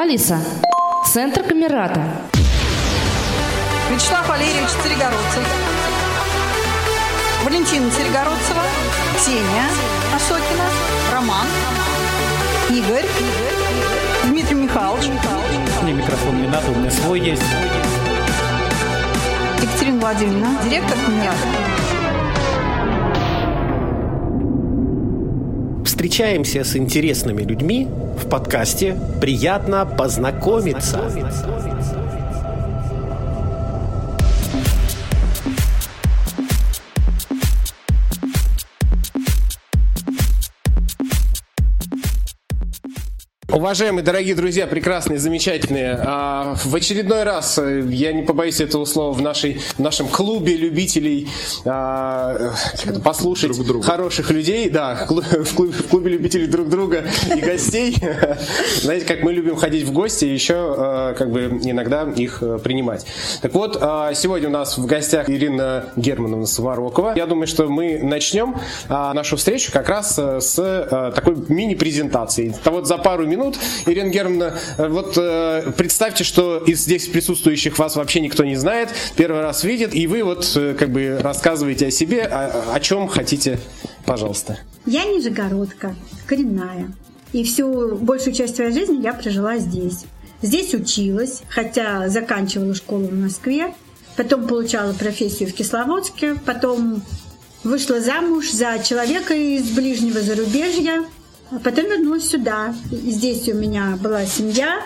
[0.00, 0.38] Алиса,
[1.12, 2.00] центр Камерата.
[3.90, 5.44] Вячеслав Валерьевич Царегородцев.
[7.44, 8.62] Валентина Царегородцева.
[9.16, 9.64] Ксения
[10.14, 10.66] Осокина.
[11.12, 11.46] Роман.
[12.70, 13.06] Игорь.
[14.26, 15.06] Дмитрий Михайлович.
[15.82, 17.42] Мне микрофон не надо, у меня свой есть.
[19.60, 20.58] Екатерина Владимировна.
[20.62, 21.38] Директор Камерата.
[25.84, 27.88] Встречаемся с интересными людьми
[28.28, 31.00] в подкасте «Приятно познакомиться».
[43.58, 49.12] Уважаемые, дорогие друзья, прекрасные, замечательные, а, в очередной раз, э, я не побоюсь этого слова,
[49.12, 51.26] в, нашей, в нашем клубе любителей
[51.64, 52.52] а,
[53.02, 53.84] послушать друг друга.
[53.84, 57.02] хороших людей, да, в клубе, в клубе любителей друг друга
[57.36, 57.96] и гостей,
[58.80, 62.60] знаете, как мы любим ходить в гости и еще а, как бы иногда их э,
[62.62, 63.06] принимать.
[63.42, 63.74] Так вот,
[64.14, 67.14] сегодня у нас в гостях Ирина Германовна Сварокова.
[67.16, 68.54] Я думаю, что мы начнем
[68.88, 72.54] нашу встречу как раз э, с такой мини-презентации.
[72.64, 73.58] Вот за пару минут минут.
[73.86, 78.90] Ирина Германовна, э, вот э, представьте, что из здесь присутствующих вас вообще никто не знает,
[79.16, 83.08] первый раз видит, и вы вот э, как бы рассказываете о себе, о, о чем
[83.08, 83.58] хотите,
[84.04, 84.58] пожалуйста.
[84.86, 85.94] Я нижегородка,
[86.26, 86.92] коренная.
[87.32, 90.04] И всю большую часть своей жизни я прожила здесь.
[90.40, 93.74] Здесь училась, хотя заканчивала школу в Москве,
[94.16, 97.02] потом получала профессию в Кисловодске, потом
[97.64, 101.04] вышла замуж за человека из ближнего зарубежья,
[101.50, 102.74] потом вернулась сюда.
[102.90, 104.80] Здесь у меня была семья,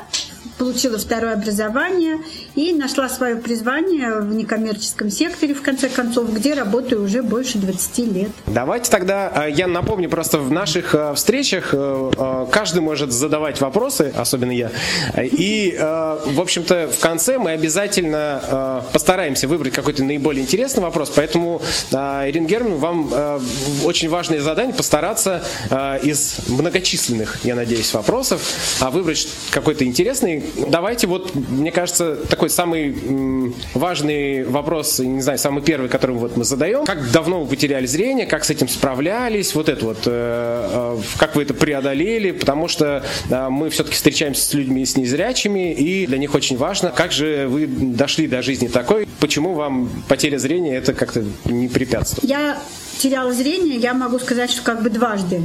[0.58, 2.18] получила второе образование
[2.54, 7.98] и нашла свое призвание в некоммерческом секторе, в конце концов, где работаю уже больше 20
[8.12, 8.30] лет.
[8.46, 14.12] Давайте тогда, э, я напомню, просто в наших э, встречах э, каждый может задавать вопросы,
[14.16, 14.70] особенно я.
[15.16, 22.46] И, в общем-то, в конце мы обязательно постараемся выбрать какой-то наиболее интересный вопрос, поэтому, Ирина
[22.46, 23.12] Герман, вам
[23.84, 25.44] очень важное задание постараться
[26.02, 28.42] из многочисленных, я надеюсь, вопросов
[28.80, 30.31] выбрать какой-то интересный,
[30.68, 36.44] давайте вот, мне кажется, такой самый важный вопрос, не знаю, самый первый, который вот мы
[36.44, 36.84] задаем.
[36.84, 41.36] Как давно вы потеряли зрение, как с этим справлялись, вот это вот, э, э, как
[41.36, 46.34] вы это преодолели, потому что мы все-таки встречаемся с людьми с незрячими, и для них
[46.34, 51.24] очень важно, как же вы дошли до жизни такой, почему вам потеря зрения это как-то
[51.44, 52.28] не препятствует?
[52.28, 52.58] Я
[52.98, 55.42] теряла зрение, я могу сказать, что как бы дважды.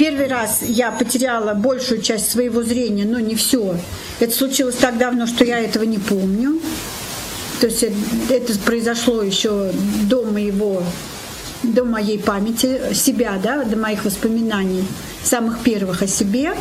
[0.00, 3.76] Первый раз я потеряла большую часть своего зрения, но не все.
[4.18, 6.58] Это случилось так давно, что я этого не помню.
[7.60, 7.84] То есть
[8.30, 9.70] это произошло еще
[10.08, 10.82] до моего
[11.62, 14.86] до моей памяти себя, да, до моих воспоминаний,
[15.22, 16.54] самых первых о себе.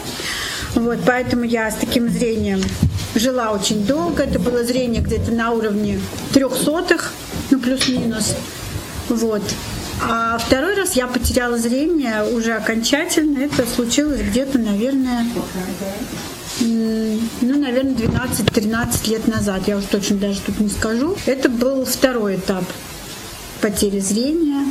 [0.76, 2.62] Вот, поэтому я с таким зрением
[3.16, 4.24] жила очень долго.
[4.24, 6.02] Это было зрение где-то на уровне
[6.34, 7.14] трехсотых,
[7.52, 8.36] ну плюс-минус.
[9.08, 9.44] Вот.
[10.02, 13.40] А второй раз я потеряла зрение уже окончательно.
[13.40, 15.26] Это случилось где-то, наверное,
[16.62, 19.68] ну, наверное, 12-13 лет назад.
[19.68, 21.16] Я уже точно даже тут не скажу.
[21.26, 22.64] Это был второй этап
[23.62, 24.66] потери зрения.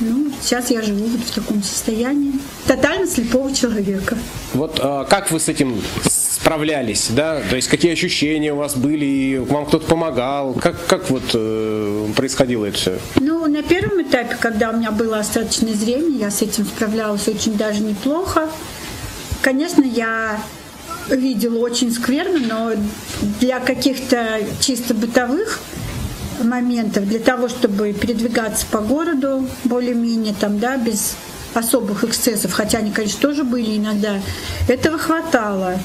[0.00, 2.32] Ну, сейчас я живу вот в таком состоянии
[2.66, 4.18] тотально слепого человека.
[4.52, 7.40] Вот а, как вы с этим справлялись, да?
[7.48, 10.54] То есть какие ощущения у вас были, вам кто-то помогал?
[10.54, 12.98] Как, как вот э, происходило это все?
[13.20, 17.56] Ну, на первом этапе, когда у меня было остаточное зрение, я с этим справлялась очень
[17.56, 18.50] даже неплохо.
[19.42, 20.40] Конечно, я
[21.08, 22.72] видела очень скверно, но
[23.40, 25.60] для каких-то чисто бытовых
[26.42, 31.16] моментов, для того, чтобы передвигаться по городу более-менее там, да, без
[31.54, 34.20] особых эксцессов, хотя они, конечно, тоже были иногда,
[34.68, 35.78] этого хватало.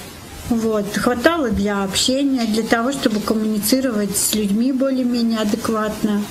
[0.50, 0.98] Вот.
[0.98, 6.24] Хватало для общения, для того, чтобы коммуницировать с людьми более-менее адекватно.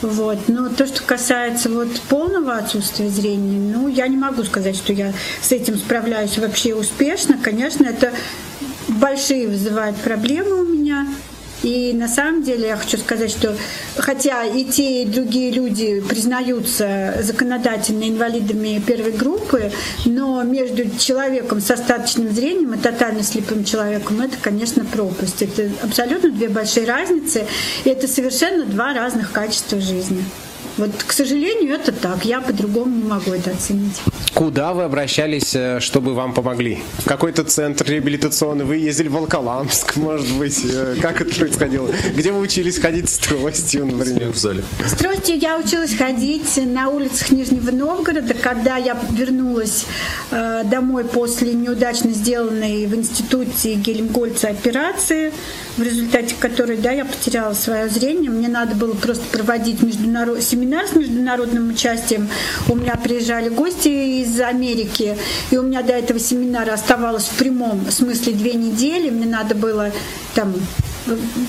[0.00, 0.48] Вот.
[0.48, 5.12] Но то, что касается вот полного отсутствия зрения, ну, я не могу сказать, что я
[5.42, 7.38] с этим справляюсь вообще успешно.
[7.40, 8.12] Конечно, это
[8.88, 11.06] большие вызывают проблемы у меня.
[11.62, 13.56] И на самом деле я хочу сказать, что
[13.96, 19.70] хотя и те, и другие люди признаются законодательно инвалидами первой группы,
[20.04, 25.42] но между человеком с остаточным зрением и тотально слепым человеком это, конечно, пропасть.
[25.42, 27.46] Это абсолютно две большие разницы,
[27.84, 30.24] и это совершенно два разных качества жизни.
[30.78, 32.24] Вот, к сожалению, это так.
[32.24, 34.00] Я по-другому не могу это оценить.
[34.34, 36.78] Куда вы обращались, э, чтобы вам помогли?
[36.98, 38.64] В какой-то центр реабилитационный?
[38.64, 40.60] Вы ездили в Волколамск, может быть?
[40.64, 41.88] Э, Как это происходило?
[42.16, 44.32] Где вы учились ходить с тростью, например?
[44.32, 44.64] в зале.
[44.86, 48.34] С тростью я училась ходить на улицах Нижнего Новгорода.
[48.34, 49.84] Когда я вернулась
[50.30, 55.32] э, домой после неудачно сделанной в институте Гельмгольца операции,
[55.76, 60.42] в результате которой да, я потеряла свое зрение, мне надо было просто проводить международ...
[60.62, 62.28] семинар с международным участием.
[62.68, 63.88] У меня приезжали гости
[64.22, 65.18] из Америки,
[65.50, 69.10] и у меня до этого семинара оставалось в прямом смысле две недели.
[69.10, 69.90] Мне надо было
[70.34, 70.54] там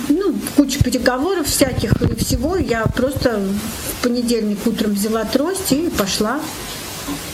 [0.10, 2.56] ну, кучу переговоров всяких и всего.
[2.56, 6.40] Я просто в понедельник утром взяла трость и пошла.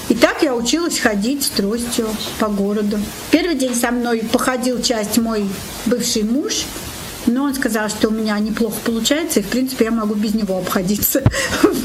[0.09, 2.07] И так я училась ходить с тростью
[2.39, 2.99] по городу.
[3.31, 5.45] Первый день со мной походил часть мой
[5.85, 6.65] бывший муж,
[7.27, 10.57] но он сказал, что у меня неплохо получается, и в принципе я могу без него
[10.57, 11.24] обходиться.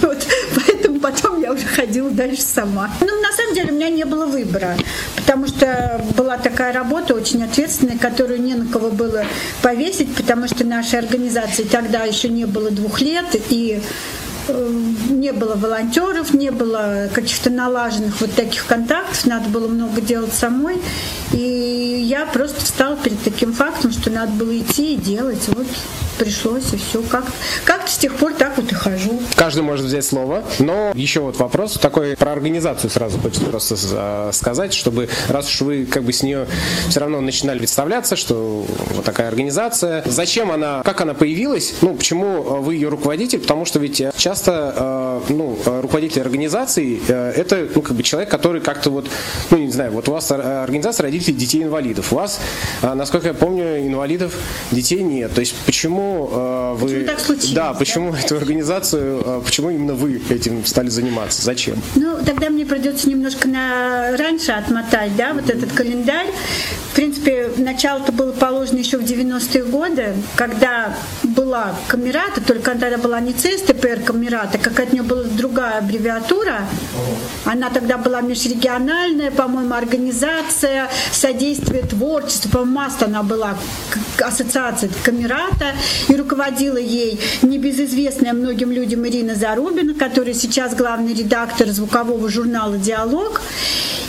[0.03, 0.27] Вот.
[0.55, 2.91] Поэтому потом я уже ходила дальше сама.
[3.01, 4.77] Ну, на самом деле у меня не было выбора,
[5.17, 9.25] потому что была такая работа очень ответственная, которую не на кого было
[9.63, 13.81] повесить, потому что нашей организации тогда еще не было двух лет, и
[14.49, 20.81] не было волонтеров, не было каких-то налаженных вот таких контактов, надо было много делать самой.
[21.33, 25.49] И я просто встала перед таким фактом, что надо было идти и делать.
[25.49, 25.67] Вот
[26.19, 27.03] пришлось, и все.
[27.03, 27.25] Как,
[27.65, 29.21] как с тех пор так вот и хожу.
[29.37, 34.31] Каждый может взять слово, но еще вот вопрос такой про организацию сразу хочется просто э,
[34.33, 36.47] сказать, чтобы раз уж вы как бы с нее
[36.89, 42.43] все равно начинали представляться, что вот такая организация, зачем она, как она появилась, ну почему
[42.43, 44.03] вы ее руководитель, потому что ведь
[44.35, 49.09] часто э, ну, руководитель организации э, это ну, как бы человек, который как-то вот,
[49.51, 52.41] ну не знаю, вот у вас организация родителей детей инвалидов, у вас,
[52.83, 54.35] э, насколько я помню, инвалидов
[54.73, 56.89] детей нет, то есть почему э, вы...
[56.89, 57.79] Почему так случилось, да, да?
[57.79, 61.43] почему эту организацию, э, почему именно вы этим стали заниматься?
[61.43, 61.77] Зачем?
[61.95, 66.27] Ну, тогда мне придется немножко на раньше отмотать, да, вот этот календарь.
[66.91, 73.21] В принципе, начало-то было положено еще в 90-е годы, когда была Камерата, только тогда была
[73.21, 74.24] не ЦСТПР Камерата,
[74.59, 76.67] как от нее была другая аббревиатура.
[77.45, 83.57] Она тогда была межрегиональная, по-моему, организация содействия творчеству, по-моему, МАСТ она была,
[84.19, 85.75] ассоциация Камерата,
[86.09, 93.41] и руководила ей небезызвестная многим людям Ирина Зарубина, которая сейчас главный редактор звукового журнала «Диалог».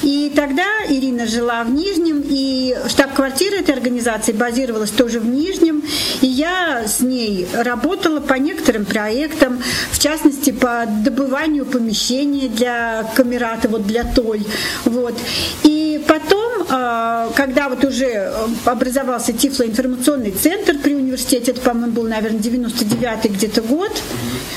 [0.01, 5.83] И тогда Ирина жила в Нижнем, и штаб-квартира этой организации базировалась тоже в Нижнем.
[6.21, 13.67] И я с ней работала по некоторым проектам, в частности, по добыванию помещения для камерата,
[13.67, 14.45] вот для той.
[14.85, 15.15] Вот.
[15.63, 18.31] И потом, а, когда вот уже
[18.65, 23.91] образовался Тифлоинформационный центр при университете, это, по-моему, был, наверное, 99-й где-то год,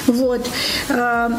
[0.09, 0.49] вот,
[0.89, 1.31] а,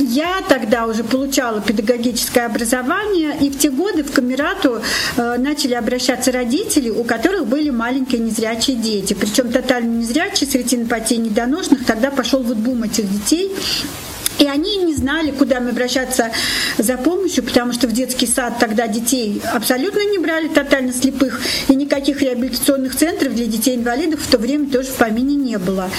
[0.00, 4.82] я тогда уже получала педагогическое образование, и в те годы в Камерату
[5.16, 11.20] а, начали обращаться родители, у которых были маленькие незрячие дети, причем тотально незрячие, с ретинопатией
[11.20, 13.52] недоношенных, тогда пошел вот бум этих детей,
[14.38, 16.30] и они не знали, куда им обращаться
[16.78, 21.74] за помощью, потому что в детский сад тогда детей абсолютно не брали, тотально слепых, и
[21.74, 25.90] никаких реабилитационных центров для детей-инвалидов в то время тоже в помине не было.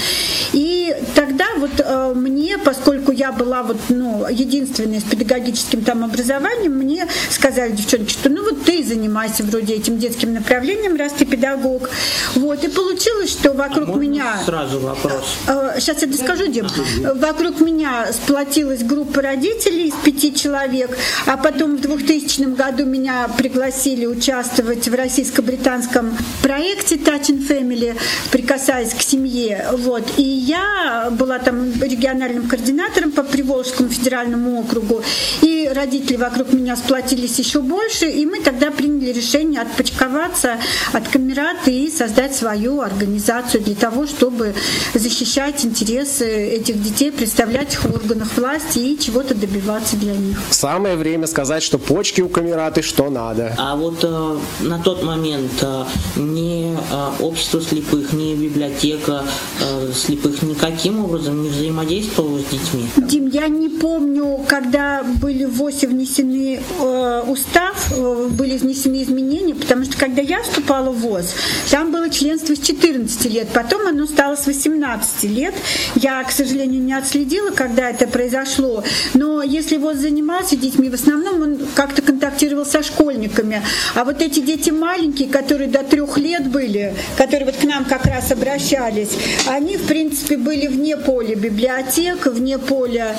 [0.53, 6.73] И тогда вот э, мне, поскольку я была вот, ну, единственной с педагогическим там образованием,
[6.73, 11.89] мне сказали девчонки, что ну вот ты занимайся вроде этим детским направлением, раз ты педагог.
[12.35, 14.41] Вот, и получилось, что вокруг Можно меня...
[14.45, 15.37] сразу вопрос?
[15.77, 16.67] Сейчас я доскажу, Дим.
[17.15, 24.05] Вокруг меня сплотилась группа родителей из пяти человек, а потом в 2000 году меня пригласили
[24.05, 27.97] участвовать в российско-британском проекте Touch and Family,
[28.29, 29.67] прикасаясь к семье.
[29.71, 30.03] Вот.
[30.17, 35.01] И я была там региональным координатором по Приволжскому федеральному округу,
[35.41, 40.57] и родители вокруг меня сплотились еще больше, и мы тогда приняли решение отпочковаться
[40.91, 44.53] от Камерата и создать свою организацию для того, чтобы
[44.93, 50.39] защищать интересы этих детей, представлять их в органах власти и чего-то добиваться для них.
[50.49, 53.53] Самое время сказать, что почки у камераты что надо.
[53.57, 55.83] А вот э, на тот момент э,
[56.15, 59.23] ни э, общество слепых, ни библиотека
[59.61, 62.87] э, слепых никаким образом не взаимодействовало с детьми.
[62.97, 69.55] Дим, я не помню, когда были в ВОСе внесены э, устав, э, были внесены изменения,
[69.55, 71.33] потому что когда я вступала в ВОЗ,
[71.69, 75.53] там было членство с 14 лет, потом оно стало с 18 лет.
[75.95, 78.83] Я, к сожалению, не отследила, когда это это произошло.
[79.13, 83.61] Но если вот занимался детьми, в основном он как-то контактировал со школьниками.
[83.95, 88.05] А вот эти дети маленькие, которые до трех лет были, которые вот к нам как
[88.05, 89.11] раз обращались,
[89.47, 93.15] они, в принципе, были вне поля библиотек, вне поля.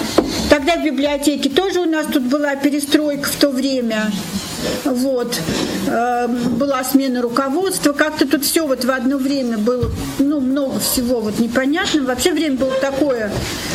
[0.51, 4.11] Тогда в библиотеке тоже у нас тут была перестройка в то время.
[4.85, 5.39] Вот.
[5.87, 7.93] Э, была смена руководства.
[7.93, 12.05] Как-то тут все вот в одно время было, ну, много всего вот непонятно.
[12.05, 13.31] Вообще время было такое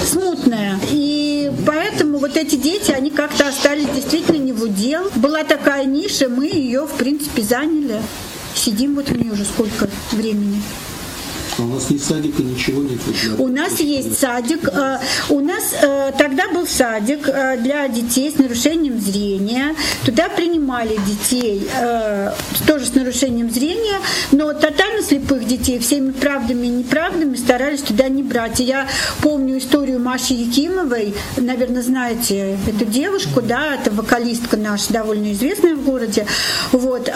[0.06, 0.80] смутное.
[0.92, 5.10] И поэтому вот эти дети, они как-то остались действительно не в удел.
[5.16, 8.02] Была такая ниша, мы ее, в принципе, заняли.
[8.56, 10.62] Сидим вот в ней уже сколько времени.
[11.60, 13.00] У нас ни садика, ничего нет?
[13.38, 14.68] У нас есть садик.
[14.70, 14.98] Э,
[15.30, 19.76] у нас э, тогда был садик э, для детей с нарушением зрения.
[20.06, 21.70] Туда принимали детей
[22.68, 24.00] тоже с нарушением зрения,
[24.32, 28.60] но тотально слепых детей всеми правдами и неправдами старались туда не брать.
[28.60, 28.88] И я
[29.22, 35.84] помню историю Маши Якимовой, наверное, знаете эту девушку, да, это вокалистка наша, довольно известная в
[35.84, 36.26] городе.
[36.72, 37.10] Вот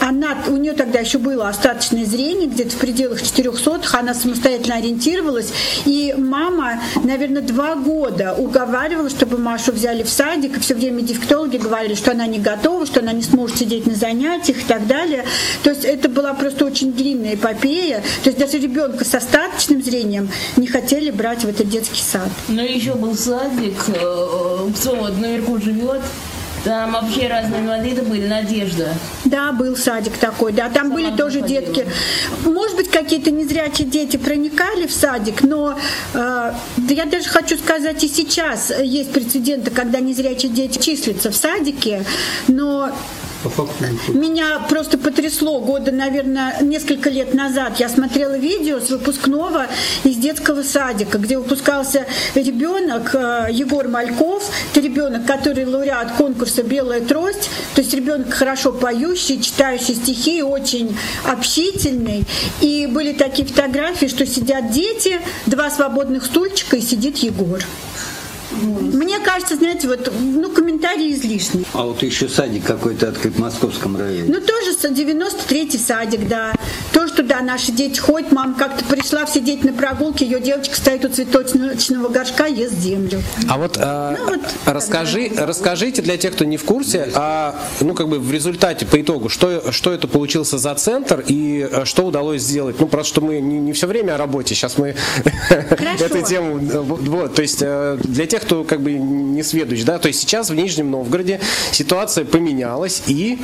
[0.00, 5.52] она, у нее тогда еще было остаточное зрение, где-то в пределах 400, она самостоятельно ориентировалась,
[5.84, 11.56] и мама, наверное, два года уговаривала, чтобы Машу взяли в садик, и все время дефектологи
[11.56, 15.24] говорили, что она не готова, что она не сможет сидеть на занятиях и так далее.
[15.62, 20.28] То есть это была просто очень длинная эпопея, то есть даже ребенка с остаточным зрением
[20.56, 22.28] не хотели брать в этот детский сад.
[22.48, 26.00] Но еще был садик, э, кто вот наверху живет,
[26.68, 28.88] там вообще разные инвалиды были, Надежда.
[29.24, 30.68] Да, был садик такой, да.
[30.68, 31.62] Там Сама были тоже ходила.
[31.62, 31.86] детки.
[32.44, 35.78] Может быть, какие-то незрячие дети проникали в садик, но
[36.12, 36.52] э,
[36.90, 42.04] я даже хочу сказать, и сейчас есть прецеденты, когда незрячие дети числятся в садике,
[42.48, 42.90] но
[43.42, 47.78] по факту Меня просто потрясло года, наверное, несколько лет назад.
[47.78, 49.66] Я смотрела видео с выпускного
[50.04, 54.50] из детского садика, где выпускался ребенок э, Егор Мальков.
[54.72, 57.50] Это ребенок, который лауреат конкурса «Белая трость».
[57.74, 62.24] То есть ребенок хорошо поющий, читающий стихи, очень общительный.
[62.60, 67.62] И были такие фотографии, что сидят дети, два свободных стульчика и сидит Егор.
[68.62, 71.64] Мне кажется, знаете, вот, ну, комментарии излишни.
[71.72, 74.24] А вот еще садик какой-то открыт в Московском районе.
[74.28, 76.52] Ну, тоже 93-й садик, да.
[76.92, 78.32] Тоже туда наши дети ходят.
[78.32, 83.22] Мама как-то пришла все дети на прогулке, ее девочка стоит у цветочного горшка, ест землю.
[83.48, 87.94] А вот, э, ну, вот расскажи, расскажите для тех, кто не в курсе, а, ну,
[87.94, 92.06] как бы в результате, по итогу, что, что это получился за центр и э, что
[92.06, 92.80] удалось сделать?
[92.80, 94.94] Ну, просто что мы не, не все время о работе, сейчас мы
[96.00, 100.08] эту тему, э, вот, то есть для тех, кто как бы не сведущ, да, то
[100.08, 101.38] есть сейчас в Нижнем Новгороде
[101.70, 103.38] ситуация поменялась и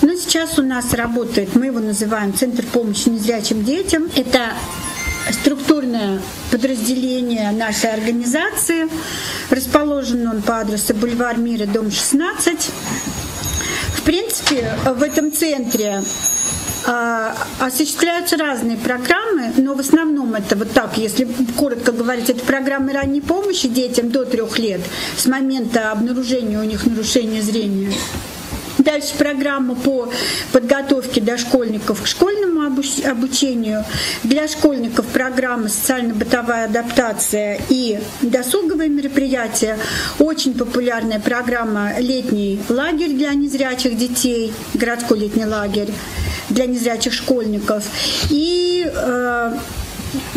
[0.00, 4.08] ну, сейчас у нас работает, мы его называем Центр помощи незрячим детям.
[4.14, 4.52] Это
[5.32, 6.20] структурное
[6.52, 8.88] подразделение нашей организации.
[9.50, 12.70] Расположен он по адресу Бульвар Мира, дом 16.
[13.96, 16.04] В принципе, в этом центре
[17.58, 23.20] осуществляются разные программы, но в основном это вот так, если коротко говорить, это программы ранней
[23.20, 24.80] помощи детям до трех лет
[25.16, 27.92] с момента обнаружения у них нарушения зрения.
[28.78, 30.12] Дальше программа по
[30.52, 33.84] подготовке дошкольников к школьному обучению.
[34.22, 39.76] Для школьников программа социально-бытовая адаптация и досуговые мероприятия.
[40.20, 45.90] Очень популярная программа «Летний лагерь для незрячих детей», городской летний лагерь
[46.56, 47.84] для незрячих школьников.
[48.30, 49.58] И э,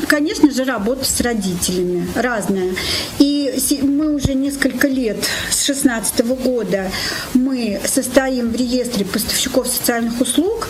[0.08, 2.76] конечно же, работа с родителями разная.
[3.20, 5.18] И мы уже несколько лет,
[5.50, 6.92] с 2016 года,
[7.34, 10.68] мы состоим в реестре поставщиков социальных услуг.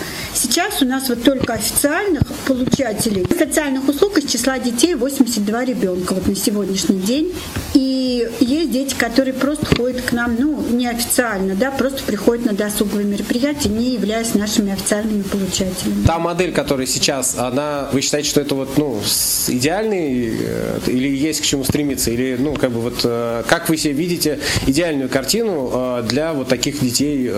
[0.50, 6.28] Сейчас у нас вот только официальных получателей социальных услуг из числа детей 82 ребенка вот
[6.28, 7.32] на сегодняшний день.
[7.76, 13.06] И есть дети, которые просто ходят к нам, ну, неофициально, да, просто приходят на досуговые
[13.06, 16.06] мероприятия, не являясь нашими официальными получателями.
[16.06, 19.00] Та модель, которая сейчас, она, вы считаете, что это вот, ну,
[19.48, 22.12] идеальный э, или есть к чему стремиться?
[22.12, 26.48] Или, ну, как бы вот, э, как вы себе видите идеальную картину э, для вот
[26.48, 27.32] таких детей?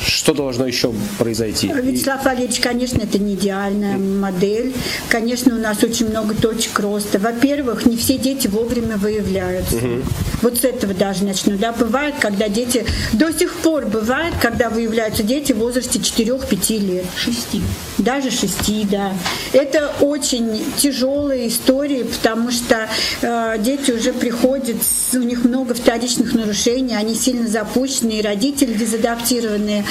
[0.00, 1.68] Что должно еще произойти?
[1.68, 4.72] Вячеслав Валерьевич, конечно, это не идеальная модель.
[5.10, 7.18] Конечно, у нас очень много точек роста.
[7.18, 9.76] Во-первых, не все дети вовремя выявляются.
[9.76, 10.02] Угу.
[10.42, 11.58] Вот с этого даже начну.
[11.58, 17.04] Да, бывает, когда дети, до сих пор бывает, когда выявляются дети в возрасте 4-5 лет.
[17.14, 17.60] Шести.
[17.98, 19.12] Даже 6, да.
[19.52, 22.88] Это очень тяжелые истории, потому что
[23.20, 24.76] э, дети уже приходят,
[25.12, 29.84] у них много вторичных нарушений, они сильно запущенные, родители дезадаптированные.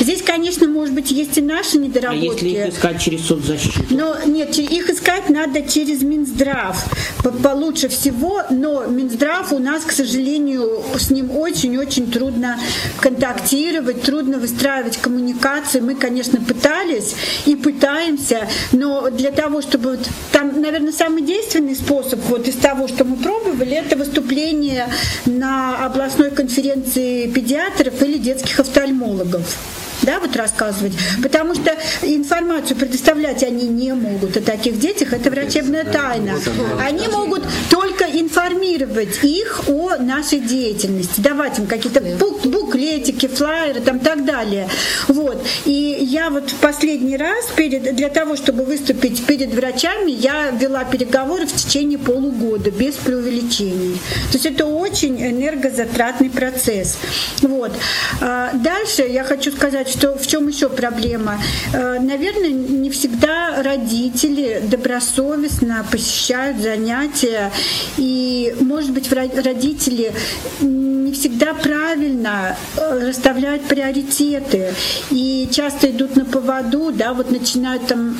[0.00, 2.44] Здесь, конечно, может быть, есть и наши А недоработки.
[2.44, 3.82] если их искать через соцзащиту?
[3.90, 6.76] Но нет, их искать надо через Минздрав
[7.22, 12.58] по- получше всего, но Минздрав у нас, к сожалению, с ним очень-очень трудно
[13.00, 15.80] контактировать, трудно выстраивать коммуникации.
[15.80, 17.14] Мы, конечно, пытались
[17.46, 19.98] и пытаемся, но для того, чтобы
[20.32, 24.88] там, наверное, самый действенный способ вот из того, что мы пробовали, это выступление
[25.26, 29.56] на областной конференции педиатров или детских офтальмологов
[30.02, 30.92] да, вот рассказывать,
[31.22, 36.38] потому что информацию предоставлять они не могут о таких детях, это врачебная тайна.
[36.80, 43.98] Они могут только информировать их о нашей деятельности, давать им какие-то бук- буклетики, флайеры, там
[43.98, 44.68] так далее.
[45.08, 45.44] Вот.
[45.64, 50.84] И я вот в последний раз перед, для того, чтобы выступить перед врачами, я вела
[50.84, 54.00] переговоры в течение полугода без преувеличений.
[54.30, 56.98] То есть это очень энергозатратный процесс.
[57.42, 57.72] Вот.
[58.20, 61.38] А Дальше я хочу сказать, что в чем еще проблема.
[61.72, 67.52] Э, Наверное, не всегда родители добросовестно посещают занятия,
[67.96, 70.12] и, может быть, родители
[70.60, 74.74] не всегда правильно э, расставляют приоритеты
[75.10, 78.16] и часто идут на поводу, да, вот начинают там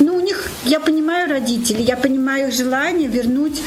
[0.00, 3.60] ну, у них, я понимаю родителей, я понимаю их желание вернуть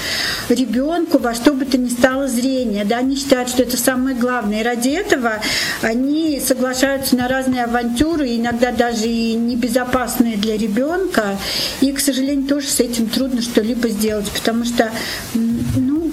[0.50, 2.86] ребенку во что бы то ни стало зрение.
[2.86, 4.62] Да, они считают, что это самое главное.
[4.62, 5.34] И ради этого
[5.82, 11.38] они соглашаются на разные авантюры, иногда даже и небезопасные для ребенка.
[11.82, 14.92] И, к сожалению, тоже с этим трудно что-либо сделать, потому что,
[15.34, 16.12] ну,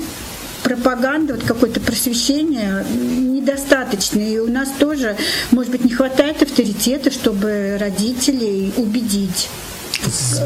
[0.62, 4.20] пропаганда, вот какое-то просвещение недостаточно.
[4.20, 5.16] И у нас тоже,
[5.50, 9.48] может быть, не хватает авторитета, чтобы родителей убедить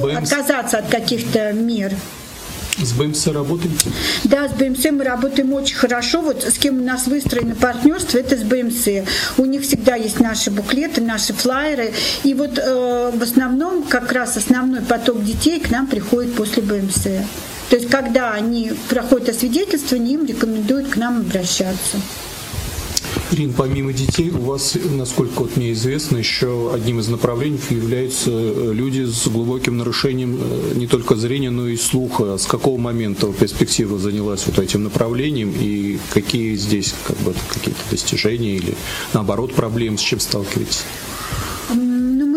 [0.00, 1.92] БМС, отказаться от каких-то мер.
[2.78, 3.90] с БМС работаете?
[4.24, 6.22] Да, с БМС мы работаем очень хорошо.
[6.22, 8.86] Вот с кем у нас выстроено партнерство, это с БМС.
[9.36, 11.92] У них всегда есть наши буклеты, наши флайеры.
[12.24, 17.02] И вот э, в основном, как раз основной поток детей к нам приходит после БМС.
[17.68, 21.98] То есть, когда они проходят освидетельствование, им рекомендуют к нам обращаться.
[23.30, 28.72] Ирин, помимо детей, у вас, насколько вот мне известно, еще одним из направлений являются э,
[28.72, 32.38] люди с глубоким нарушением э, не только зрения, но и слуха.
[32.38, 38.56] С какого момента перспектива занялась вот этим направлением и какие здесь как бы, какие-то достижения
[38.56, 38.74] или
[39.12, 40.84] наоборот проблемы, с чем сталкиваетесь?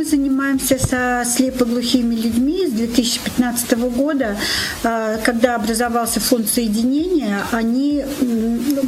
[0.02, 4.36] Мы занимаемся со слепоглухими людьми с 2015 года.
[4.84, 8.04] А, Когда образовался фонд соединения, они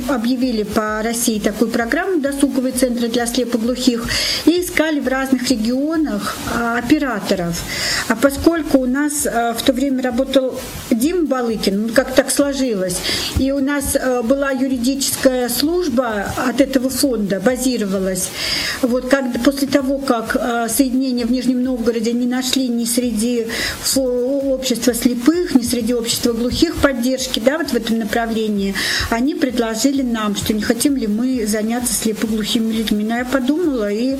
[0.09, 4.07] объявили по России такую программу «Досуговые центры для слепоглухих»
[4.45, 7.61] и искали в разных регионах а, операторов.
[8.07, 12.97] А поскольку у нас а, в то время работал Дим Балыкин, ну, как так сложилось,
[13.37, 18.31] и у нас была юридическая служба от этого фонда, базировалась,
[18.81, 20.67] вот как, после того, как а,
[21.03, 23.47] соединение в Нижнем Новгороде не нашли ни среди
[23.95, 28.73] общества слепых, ни среди общества глухих поддержки, да, вот в этом направлении,
[29.09, 33.03] они предложили нам, что не хотим ли мы заняться слепоглухими людьми.
[33.03, 34.15] Но я подумала и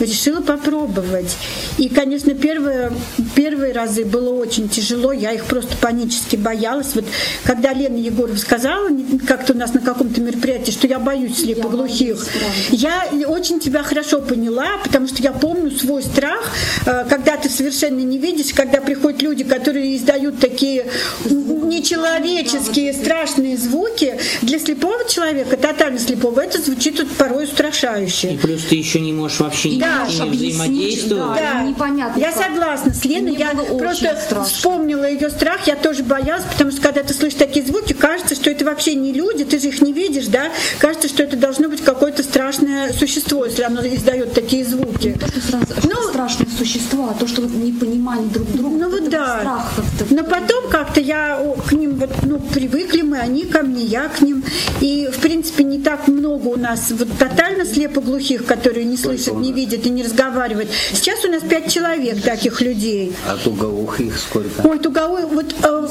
[0.00, 1.36] решила попробовать.
[1.78, 2.92] И, конечно, первые,
[3.34, 6.88] первые разы было очень тяжело, я их просто панически боялась.
[6.94, 7.04] Вот
[7.44, 12.26] когда Лена Егорова сказала не- как-то у нас на каком-то мероприятии, что я боюсь слепоглухих,
[12.70, 16.50] я очень тебя хорошо поняла, потому что я помню свой страх,
[16.86, 20.86] э, когда ты совершенно не видишь, когда приходят люди, которые издают такие
[21.28, 24.16] нечеловеческие, страшные звуки.
[24.42, 28.34] Для слепого человека, тотально слепого, это звучит вот порой устрашающе.
[28.34, 31.38] И плюс ты еще не можешь вообще ни Да, с ним взаимодействовать.
[31.40, 32.20] Да, непонятно.
[32.20, 33.32] Я согласна с Леной.
[33.32, 34.44] Мне Я просто страшно.
[34.44, 35.66] вспомнила ее страх.
[35.66, 39.12] Я тоже боялась, потому что когда ты слышишь такие звуки, кажется, что это вообще не
[39.12, 40.50] люди, ты же их не видишь, да?
[40.78, 45.16] Кажется, что это должно быть какое-то страшное существо, если оно издает такие звуки.
[45.20, 48.76] То, что сразу- что страшные существа, а то, что непонимание друг друга.
[48.76, 49.40] Ну вот да.
[49.40, 50.14] Страх как-то.
[50.14, 54.20] Но потом как-то я к ним вот, ну, привыкли мы, они ко мне, я к
[54.20, 54.42] ним.
[54.80, 59.52] И, в принципе, не так много у нас вот тотально слепоглухих, которые не слышат, не
[59.52, 60.70] видят и не разговаривают.
[60.92, 63.14] Сейчас у нас пять человек таких людей.
[63.26, 64.66] А тугоухих сколько?
[64.66, 65.86] Ой, туговой, вот э,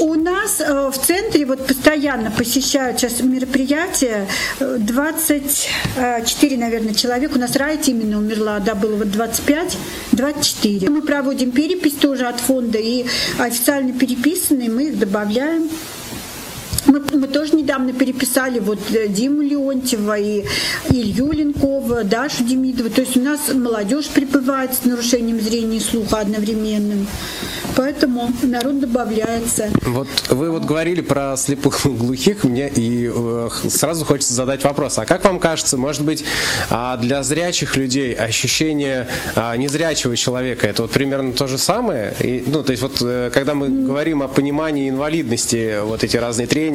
[0.00, 4.26] у нас э, в центре вот постоянно посещают сейчас мероприятия
[4.60, 7.34] э, 24, наверное, человек.
[7.34, 9.76] У нас Райт именно умерла, да, было вот 25,
[10.12, 10.88] 24.
[10.90, 13.04] Мы проводим перепись тоже от фонда и
[13.38, 15.68] официально переписанные, мы их добавляем.
[16.86, 20.44] Мы, мы тоже недавно переписали вот э, Диму Леонтьева и
[20.90, 22.90] Илью Ленкова, Дашу Демидову.
[22.90, 27.06] То есть у нас молодежь прибывает с нарушением зрения и слуха одновременным.
[27.76, 29.70] Поэтому народ добавляется.
[29.82, 34.98] Вот вы вот говорили про слепых глухих, мне и э, сразу хочется задать вопрос.
[34.98, 36.24] А как вам кажется, может быть,
[36.70, 42.14] а для зрячих людей ощущение а, незрячего человека это вот примерно то же самое?
[42.20, 46.46] И, ну, то есть вот э, когда мы говорим о понимании инвалидности, вот эти разные
[46.46, 46.73] тренинги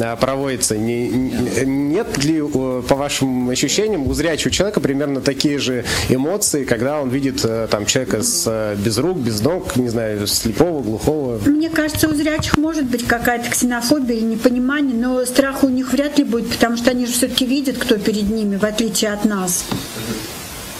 [0.00, 5.58] а, проводятся, не, не- нет ли, э, по вашим ощущениям, у зрячего человека примерно такие
[5.58, 9.88] же эмоции, когда он видит э, там человека с э, без рук, без ног, не
[9.88, 11.38] знаю, слепого, глухого?
[11.46, 16.18] Мне кажется, у зрячих может быть какая-то ксенофобия или непонимание, но страха у них вряд
[16.18, 19.64] ли будет, потому что они же все-таки видят, кто перед ними, в отличие от нас.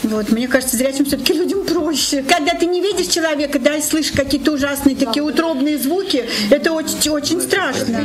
[0.09, 2.23] Вот, мне кажется, зрячим все-таки людям проще.
[2.23, 7.11] Когда ты не видишь человека, да, и слышишь какие-то ужасные такие утробные звуки, это очень,
[7.11, 8.01] очень страшно.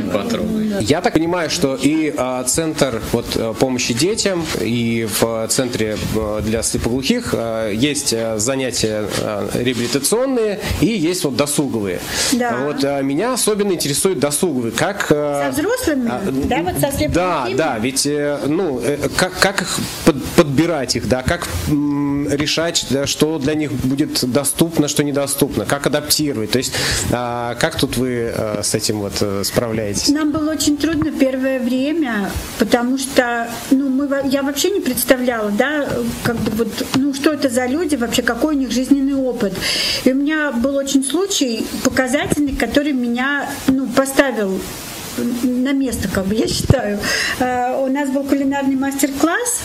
[0.81, 6.41] Я так понимаю, что и а, центр вот, э, помощи детям, и в центре э,
[6.43, 11.99] для слепоглухих а, есть занятия а, реабилитационные и есть вот досуговые.
[12.33, 12.57] Да.
[12.65, 14.71] Вот а, меня особенно интересует досуговые.
[14.71, 16.11] Как, Со э, взрослыми,
[16.47, 17.13] да, вот со слепоглухими?
[17.13, 21.47] да, да, ведь э, ну э, как, как их под- подбирать их, да, как
[22.29, 26.51] решать, что для них будет доступно, что недоступно, как адаптировать.
[26.51, 26.73] То есть
[27.11, 30.09] а, как тут вы э, с этим вот э, справляетесь?
[30.09, 35.87] Нам было очень трудно первое время, потому что ну, мы, я вообще не представляла, да,
[36.23, 39.53] как бы вот, ну, что это за люди, вообще какой у них жизненный опыт.
[40.03, 44.59] И у меня был очень случай показательный, который меня ну, поставил
[45.43, 46.99] на место, как бы я считаю.
[47.39, 49.61] Э, У нас был кулинарный мастер-класс,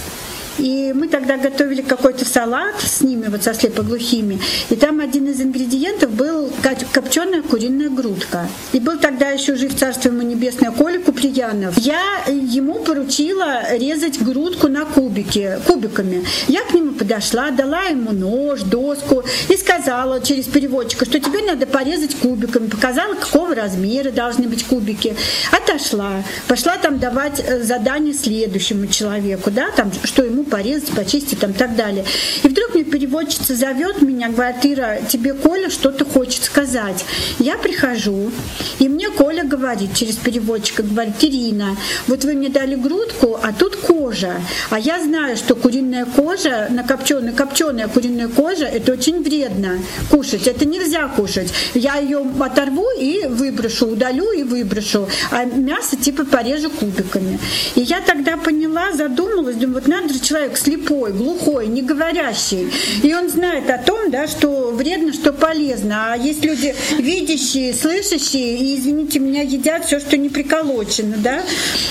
[0.59, 4.41] и мы тогда готовили какой-то салат с ними, вот со слепоглухими.
[4.71, 6.51] И там один из ингредиентов был
[6.93, 8.49] копченая куриная грудка.
[8.73, 11.77] И был тогда еще жив царство ему небесное Коля Куприянов.
[11.79, 16.25] Я ему поручила резать грудку на кубики, кубиками.
[16.49, 21.67] Я к нему подошла, дала ему нож, доску и сказала через переводчика, что тебе надо
[21.67, 22.69] порезать кубиками.
[22.69, 25.17] Показала, какого размера должны быть кубики.
[25.53, 26.25] Отошла.
[26.47, 31.77] Пошла там давать э, задание следующему человеку, да, там, что ему порезать, почистить, там, так
[31.77, 32.05] далее.
[32.43, 37.05] И вдруг мне переводчица зовет меня, говорит, Ира, тебе Коля что-то хочет сказать.
[37.39, 38.31] Я прихожу,
[38.79, 43.77] и мне Коля говорит через переводчика, говорит, Ирина, вот вы мне дали грудку, а тут
[43.77, 44.35] кожа.
[44.71, 49.79] А я знаю, что куриная кожа, на копченая, копченая куриная кожа, это очень вредно
[50.11, 51.53] кушать, это нельзя кушать.
[51.75, 57.39] Я ее оторву и выброшу, удалю и выброшу, а мясо типа порежу кубиками.
[57.75, 62.71] И я тогда поняла, задумалась, думаю, вот надо же человек слепой, глухой, не говорящий,
[63.03, 66.13] и он знает о том, да, что вредно, что полезно.
[66.13, 71.41] А есть люди видящие, слышащие, и, извините меня, едят все, что не приколочено, да.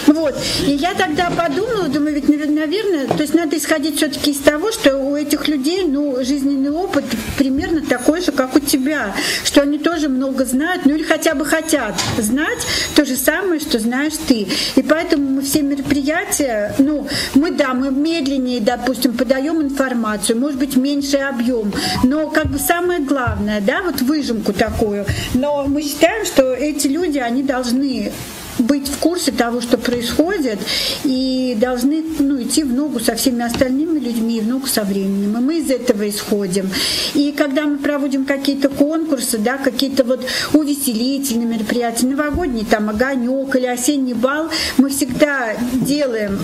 [0.08, 0.36] Вот.
[0.66, 4.72] И я тогда подумала, думаю, ведь, навер- наверное, то есть надо исходить все-таки из того,
[4.72, 7.06] что у этих людей, ну, жизненный опыт
[7.38, 11.46] примерно такой же, как у тебя, что они тоже много знают, ну или хотя бы
[11.46, 12.60] хотят знать
[12.96, 14.48] то же самое, что знаешь ты.
[14.76, 17.92] И поэтому мы все мероприятия, ну, мы, да, мы
[18.38, 21.73] медленнее, допустим, подаем информацию, может быть, меньший объем,
[22.04, 25.06] но как бы самое главное, да, вот выжимку такую.
[25.34, 28.12] Но мы считаем, что эти люди, они должны
[28.60, 30.60] быть в курсе того, что происходит,
[31.04, 35.38] и должны ну, идти в ногу со всеми остальными людьми и в ногу со временем.
[35.38, 36.70] И мы из этого исходим.
[37.13, 43.65] И когда мы проводим какие-то конкурсы, да, какие-то вот увеселительные мероприятия, новогодний там огонек или
[43.65, 46.39] осенний бал, мы всегда делаем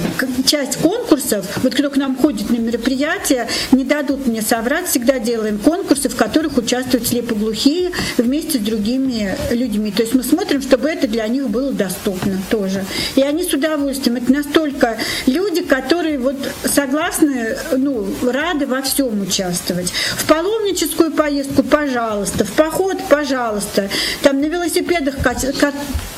[0.45, 1.45] часть конкурсов.
[1.63, 6.15] Вот кто к нам ходит на мероприятия, не дадут мне соврать, всегда делаем конкурсы, в
[6.15, 9.91] которых участвуют слепоглухие вместе с другими людьми.
[9.91, 12.02] То есть мы смотрим, чтобы это для них было доступно
[12.49, 12.85] тоже.
[13.15, 14.17] И они с удовольствием.
[14.17, 16.35] Это настолько люди, которые вот
[16.65, 19.91] согласны, ну, рады во всем участвовать.
[20.17, 22.45] В паломническую поездку, пожалуйста.
[22.45, 23.89] В поход, пожалуйста.
[24.21, 25.73] Там на велосипедах кат- кат-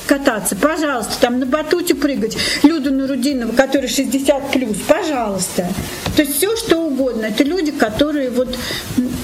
[0.07, 1.13] кататься, пожалуйста.
[1.19, 2.37] Там на батуте прыгать.
[2.63, 5.67] Люда Нурудинова, которая 60 плюс, пожалуйста.
[6.15, 7.25] То есть все, что угодно.
[7.25, 8.55] Это люди, которые вот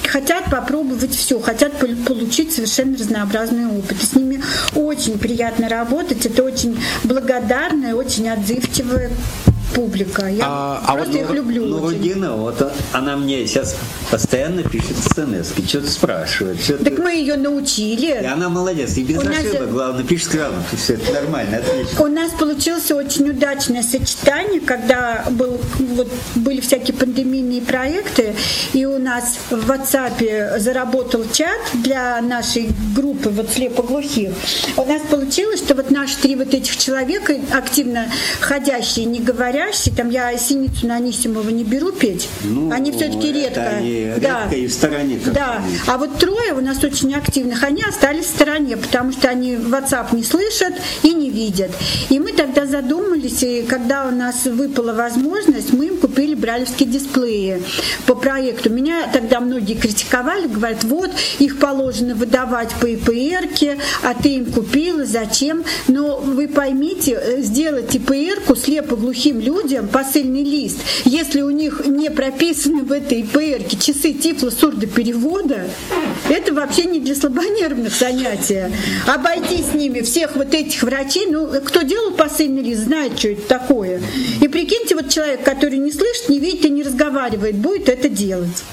[0.06, 4.02] хотят попробовать все, хотят пол- получить совершенно разнообразный опыт.
[4.02, 4.42] И с ними
[4.74, 6.26] очень приятно работать.
[6.26, 6.51] Это очень
[7.04, 9.10] благодарная, очень отзывчивая
[9.74, 10.26] публика.
[10.26, 12.02] Я А- а просто вот, их люблю Ну, очень.
[12.02, 13.76] Дина, вот она мне сейчас
[14.10, 16.60] постоянно пишет смс что-то спрашивает.
[16.62, 16.84] Что-то...
[16.84, 18.06] Так мы ее научили.
[18.22, 21.58] И она молодец, и без У нас ошибок, же- главное, пишет грамотно, все это нормально,
[21.58, 22.04] отлично.
[22.04, 28.34] У нас получилось очень удачное сочетание, когда был, вот, были всякие пандемийные проекты,
[28.72, 34.30] и у нас в WhatsApp заработал чат для нашей группы вот слепоглухих.
[34.76, 38.06] У нас получилось, что вот наши три вот этих человека, активно
[38.40, 39.20] ходящие, не
[39.62, 43.60] говорящие, там я Синицу на Анисимова не беру петь, Ну, они все-таки редко.
[43.68, 44.42] они да.
[44.42, 45.76] редко и в стороне Да, они.
[45.86, 50.14] а вот трое у нас очень активных, они остались в стороне, потому что они WhatsApp
[50.14, 51.70] не слышат и не видят.
[52.10, 57.62] И мы тогда задумались, и когда у нас выпала возможность, мы им купили брайлевские дисплеи
[58.06, 58.70] по проекту.
[58.70, 63.48] Меня тогда многие критиковали, говорят, вот, их положено выдавать по ИПР,
[64.02, 65.64] а ты им купила, зачем?
[65.88, 69.51] Но вы поймите, э, сделать ИПР-ку слепоглухим людям,
[69.90, 75.68] посыльный лист, если у них не прописаны в этой ИПР часы тифло-сурдоперевода,
[76.28, 78.70] это вообще не для слабонервных занятия.
[79.06, 83.42] Обойти с ними всех вот этих врачей, ну, кто делал посыльный лист, знает, что это
[83.42, 84.00] такое.
[84.40, 88.64] И прикиньте, вот человек, который не слышит, не видит и не разговаривает, будет это делать.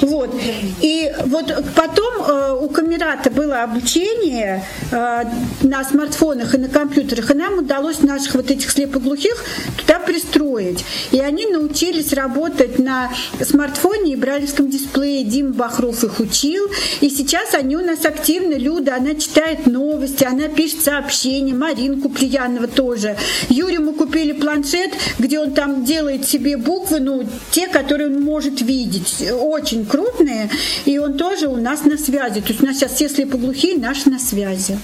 [0.00, 0.34] Вот.
[0.80, 5.24] И вот потом э, у Камерата было обучение э,
[5.62, 9.44] на смартфонах и на компьютерах, и нам удалось наших вот этих слепоглухих
[9.76, 10.84] туда пристроить.
[11.12, 13.10] И они научились работать на
[13.40, 15.24] смартфоне и брайлевском дисплее.
[15.24, 16.66] Дим Бахров их учил.
[17.00, 18.54] И сейчас они у нас активны.
[18.54, 21.54] Люда, она читает новости, она пишет сообщения.
[21.54, 23.16] Маринку Куприянова тоже.
[23.48, 28.60] Юрию мы купили планшет, где он там делает себе буквы, ну, те, которые он может
[28.60, 29.24] видеть.
[29.32, 30.50] Очень крупные.
[30.84, 32.40] И он тоже у нас на связи.
[32.40, 34.78] То есть у нас сейчас все слепоглухие наши на связи.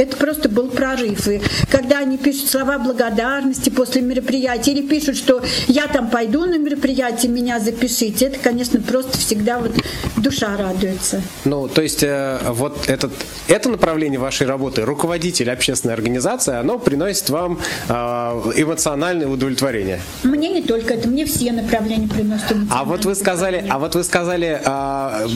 [0.00, 1.28] Это просто был прорыв.
[1.28, 6.56] И когда они пишут слова благодарности после мероприятия или пишут, что я там пойду на
[6.56, 9.72] мероприятие, меня запишите, это, конечно, просто всегда вот
[10.16, 11.22] душа радуется.
[11.44, 13.12] Ну, то есть э, вот этот,
[13.46, 17.58] это направление вашей работы, руководитель общественной организации, оно приносит вам
[17.88, 20.00] э, эмоциональное удовлетворение.
[20.22, 24.02] Мне не только это, мне все направления приносят А вот вы сказали, а вот вы
[24.04, 25.26] сказали, а,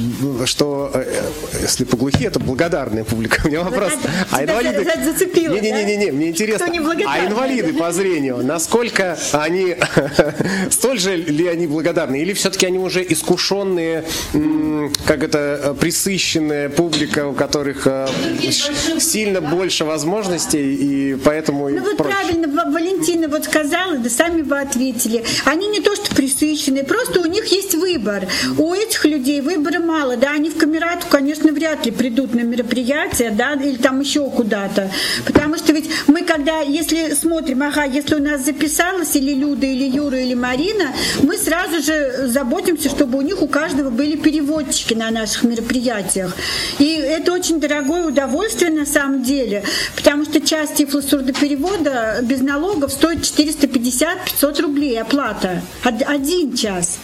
[0.47, 3.43] что э, слепоглухие это благодарная публика.
[3.45, 3.93] У меня вопрос.
[4.31, 4.85] А Тебя инвалиды?
[4.85, 6.67] за- зацепило, Не, не, не, не, не, мне интересно.
[7.07, 9.77] А инвалиды по зрению, насколько они,
[10.71, 14.05] столь же ли они благодарны, или все-таки они уже искушенные,
[15.07, 18.07] как это присыщенная публика, у которых э,
[18.99, 24.61] сильно больше возможностей и поэтому Ну вот правильно Ва- Валентина вот сказала, да сами вы
[24.61, 25.25] ответили.
[25.45, 28.27] Они не то что присыщенные, просто у них есть выбор.
[28.59, 33.31] У этих людей выбора мало, да, они в камерату, конечно, вряд ли придут на мероприятие,
[33.31, 34.91] да, или там еще куда-то.
[35.27, 39.85] Потому что ведь мы когда, если смотрим, ага, если у нас записалась или Люда, или
[39.85, 40.93] Юра, или Марина,
[41.23, 46.35] мы сразу же заботимся, чтобы у них у каждого были переводчики на наших мероприятиях.
[46.79, 49.63] И это очень дорогое удовольствие на самом деле,
[49.97, 55.63] потому что часть тифлосурдоперевода без налогов стоит 450-500 рублей оплата.
[55.85, 56.99] Од- Один час.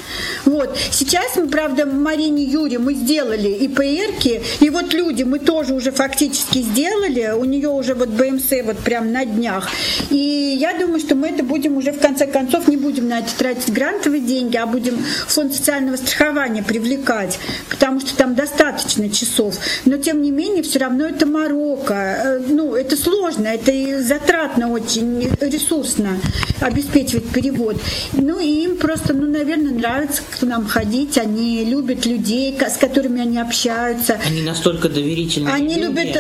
[0.44, 0.76] Вот.
[0.90, 6.58] Сейчас мы, правда, Марине Юре мы сделали ИПРки, и вот люди мы тоже уже фактически
[6.58, 9.68] сделали, у нее уже вот БМС вот прям на днях.
[10.10, 13.34] И я думаю, что мы это будем уже в конце концов, не будем на это
[13.36, 19.56] тратить грантовые деньги, а будем фонд социального страхования привлекать, потому что там достаточно часов.
[19.84, 21.94] Но тем не менее, все равно это Марокко.
[21.94, 26.18] Э, Ну, это сложно, это и затратно очень, ресурсно
[26.60, 27.76] обеспечивать перевод.
[28.12, 33.20] Ну, и им просто, ну, наверное, нравится к нам ходить, они любят людей, с которыми
[33.22, 34.18] они общаются.
[34.26, 35.86] Они настолько доверительные Они люди.
[36.00, 36.16] любят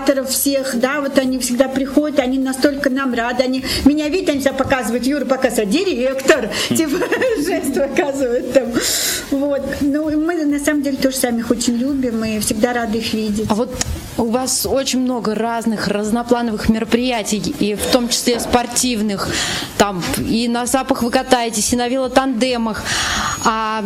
[0.00, 4.40] организаторов всех, да, вот они всегда приходят, они настолько нам рады, они меня видят, они
[4.40, 6.98] себя показывают, Юра показывает, директор, типа
[7.44, 8.72] жест показывает там.
[9.30, 9.62] Вот.
[9.80, 13.46] Ну, мы на самом деле тоже сами их очень любим и всегда рады их видеть.
[13.48, 13.70] А вот
[14.20, 19.28] у вас очень много разных разноплановых мероприятий, и в том числе спортивных,
[19.78, 22.82] там и на сапах вы катаетесь, и на велотандемах.
[23.44, 23.82] А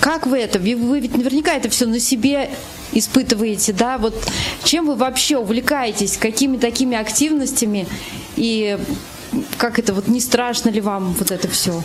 [0.00, 0.58] как вы это?
[0.58, 2.50] Вы ведь наверняка это все на себе
[2.92, 3.98] испытываете, да?
[3.98, 4.14] Вот
[4.64, 6.16] чем вы вообще увлекаетесь?
[6.16, 7.86] Какими такими активностями?
[8.36, 8.78] И
[9.58, 11.82] как это вот не страшно ли вам вот это все?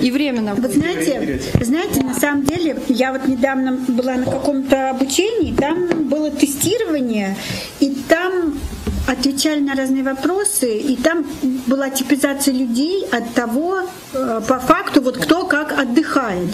[0.00, 0.54] И временно.
[0.54, 6.30] Вот знаете, знаете, на самом деле, я вот недавно была на каком-то обучении, там было
[6.30, 7.36] тестирование,
[7.80, 8.58] и там
[9.06, 11.26] отвечали на разные вопросы, и там
[11.66, 13.80] была типизация людей от того,
[14.12, 16.48] э, по факту, вот кто как отдыхает.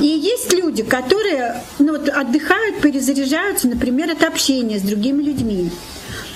[0.00, 5.70] И есть люди, которые ну, вот, отдыхают, перезаряжаются, например, от общения с другими людьми.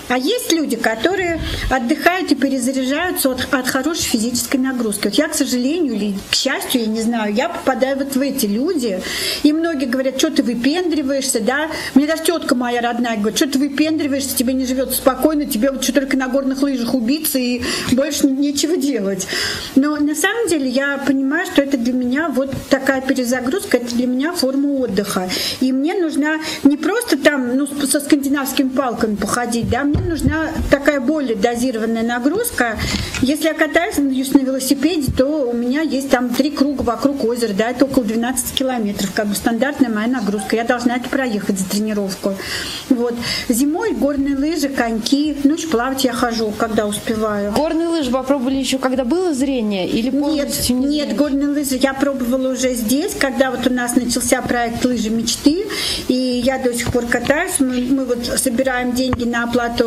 [0.08, 1.40] А есть люди, которые
[1.70, 5.08] отдыхают и перезаряжаются от, от хорошей физической нагрузки.
[5.08, 8.46] Вот я, к сожалению или к счастью, я не знаю, я попадаю вот в эти
[8.46, 9.00] люди.
[9.42, 11.70] И многие говорят, что ты выпендриваешься, да?
[11.94, 15.82] Мне даже тетка моя родная говорит, что ты выпендриваешься, тебе не живется спокойно, тебе вот
[15.82, 17.62] что только на горных лыжах убиться и
[17.92, 19.26] больше нечего делать.
[19.74, 24.06] Но на самом деле я понимаю, что это для меня вот такая перезагрузка, это для
[24.06, 25.28] меня форма отдыха.
[25.60, 31.00] И мне нужна не просто там ну, со скандинавскими палками походить, да, мне нужна такая
[31.00, 32.78] более дозированная нагрузка.
[33.20, 37.70] Если я катаюсь на велосипеде, то у меня есть там три круга вокруг озера, да,
[37.70, 40.56] это около 12 километров, как бы стандартная моя нагрузка.
[40.56, 42.34] Я должна это проехать за тренировку.
[42.90, 43.14] Вот.
[43.48, 47.52] Зимой горные лыжи, коньки, ну, плавать я хожу, когда успеваю.
[47.52, 49.88] Горные лыжи попробовали еще, когда было зрение?
[49.88, 54.84] Или нет, нет, горные лыжи я пробовала уже здесь, когда вот у нас начался проект
[54.84, 55.64] «Лыжи мечты»,
[56.08, 57.60] и я до сих пор катаюсь.
[57.60, 59.83] Мы, мы вот собираем деньги на оплату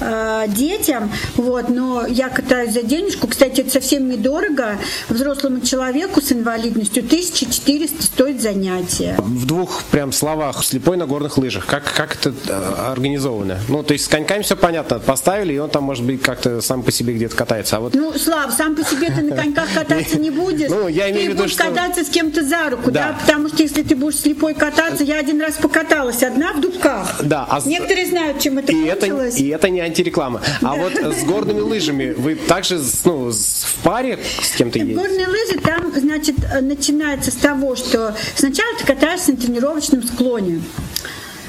[0.00, 3.26] э, детям, вот, но я катаюсь за денежку.
[3.26, 4.78] Кстати, это совсем недорого.
[5.08, 9.16] Взрослому человеку с инвалидностью 1400 стоит занятие.
[9.18, 13.58] В двух прям словах, слепой на горных лыжах, как, как это э, организовано?
[13.68, 16.82] Ну, то есть с коньками все понятно, поставили, и он там, может быть, как-то сам
[16.82, 17.76] по себе где-то катается.
[17.76, 17.94] А вот...
[17.94, 20.70] Ну, Слав, сам по себе ты на коньках кататься не будешь.
[20.70, 21.64] Ну, я имею ты в виду, будешь что...
[21.64, 23.08] кататься с кем-то за руку, да.
[23.08, 23.18] Да.
[23.20, 27.20] Потому что если ты будешь слепой кататься, я один раз покаталась одна в дубках.
[27.22, 29.35] Да, а Некоторые знают, чем это И это, кончилось.
[29.36, 30.40] И это не антиреклама.
[30.62, 34.96] А вот с горными лыжами вы также ну, в паре с кем-то едете?
[34.98, 40.62] Горные лыжи там, значит, э, начинается с того, что сначала ты катаешься на тренировочном склоне.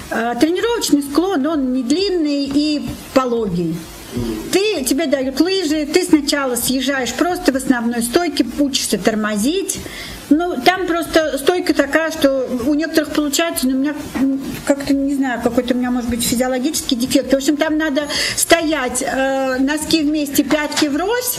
[0.09, 3.75] Э, Тренировочный склон, он не длинный и пологий.
[4.51, 9.79] Ты, тебе дают лыжи, ты сначала съезжаешь просто в основной стойке, учишься тормозить.
[10.29, 15.15] Ну, там просто стойка такая, что у некоторых получается, но у меня м, как-то, не
[15.15, 17.31] знаю, какой-то у меня, может быть, физиологический дефект.
[17.31, 18.03] В общем, там надо
[18.35, 21.37] стоять, э, носки вместе, пятки врозь,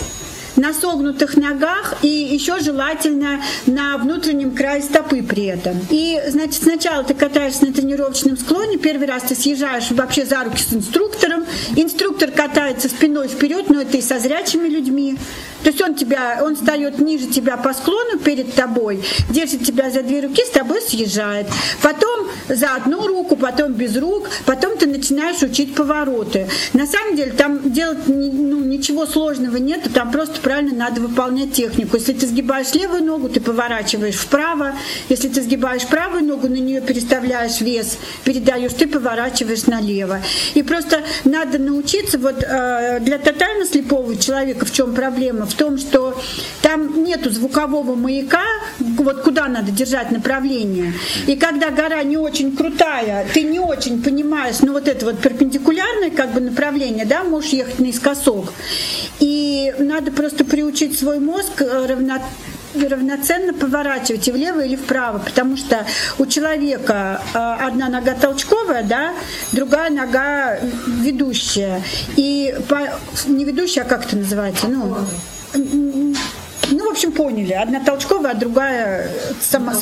[0.58, 5.78] на согнутых ногах и еще желательно на внутреннем крае стопы при этом.
[5.90, 10.62] И, значит, сначала ты катаешься на тренировочном склоне, первый раз ты съезжаешь вообще за руки
[10.62, 11.44] с инструктором,
[11.76, 15.16] инструктор катается спиной вперед, но это и со зрячими людьми.
[15.62, 20.02] То есть он тебя, он встает ниже тебя по склону перед тобой, держит тебя за
[20.02, 21.46] две руки, с тобой съезжает.
[21.82, 26.48] Потом за одну руку, потом без рук, потом ты начинаешь учить повороты.
[26.72, 31.96] На самом деле там делать ну, ничего сложного нет, там просто правильно надо выполнять технику.
[31.96, 34.74] Если ты сгибаешь левую ногу, ты поворачиваешь вправо.
[35.08, 40.20] Если ты сгибаешь правую ногу, на нее переставляешь вес, передаешь, ты поворачиваешь налево.
[40.54, 45.47] И просто надо научиться, вот э, для тотально слепого человека в чем проблема?
[45.48, 46.20] В том, что
[46.62, 48.44] там нету звукового маяка,
[48.78, 50.92] вот куда надо держать направление.
[51.26, 56.10] И когда гора не очень крутая, ты не очень понимаешь, ну вот это вот перпендикулярное
[56.10, 58.52] как бы направление, да, можешь ехать наискосок.
[59.20, 62.18] И надо просто приучить свой мозг э, равно
[62.74, 65.86] равноценно поворачивать и влево или вправо, потому что
[66.18, 69.14] у человека э, одна нога толчковая, да,
[69.52, 71.82] другая нога ведущая.
[72.16, 74.68] И по- не ведущая, а как это называется?
[74.68, 74.96] Ну,
[75.54, 76.37] 嗯嗯嗯。
[76.70, 77.52] Ну, в общем, поняли.
[77.52, 79.74] Одна толчковая, а другая сама...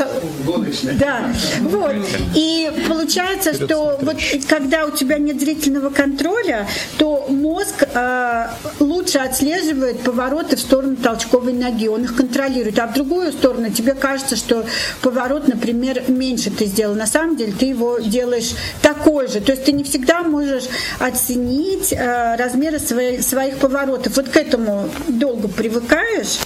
[0.99, 1.94] Да, вот.
[2.35, 4.16] И получается, что вот
[4.49, 6.66] когда у тебя нет зрительного контроля,
[6.99, 8.46] то мозг э,
[8.81, 12.79] лучше отслеживает повороты в сторону толчковой ноги, он их контролирует.
[12.79, 14.64] А в другую сторону тебе кажется, что
[15.03, 16.94] поворот, например, меньше ты сделал.
[16.94, 19.40] На самом деле ты его делаешь такой же.
[19.40, 20.64] То есть ты не всегда можешь
[20.99, 24.16] оценить э, размеры свои- своих поворотов.
[24.16, 26.38] Вот к этому долго привыкаешь.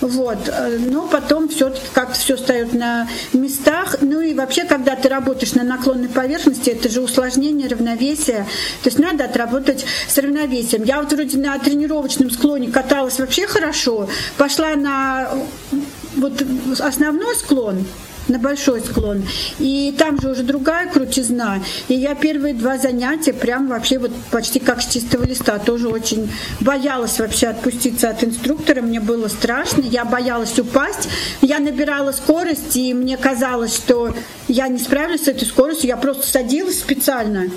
[0.00, 3.96] Вот, э, но потом все-таки как-то все встает на местах.
[4.00, 8.46] Ну и вообще, когда ты работаешь на наклонной поверхности, это же усложнение равновесия.
[8.82, 10.84] То есть надо отработать с равновесием.
[10.84, 15.30] Я вот вроде на тренировочном склоне каталась вообще хорошо, пошла на
[15.72, 15.76] э,
[16.16, 16.42] вот
[16.78, 17.84] основной склон,
[18.28, 19.22] на большой склон.
[19.58, 21.62] И там же уже другая крутизна.
[21.88, 25.58] И я первые два занятия прям вообще вот почти как с чистого листа.
[25.58, 28.82] Тоже очень боялась вообще отпуститься от инструктора.
[28.82, 29.82] Мне было страшно.
[29.82, 31.08] Я боялась упасть.
[31.40, 34.14] Я набирала скорость, и мне казалось, что
[34.48, 35.88] я не справлюсь с этой скоростью.
[35.88, 37.50] Я просто садилась специально.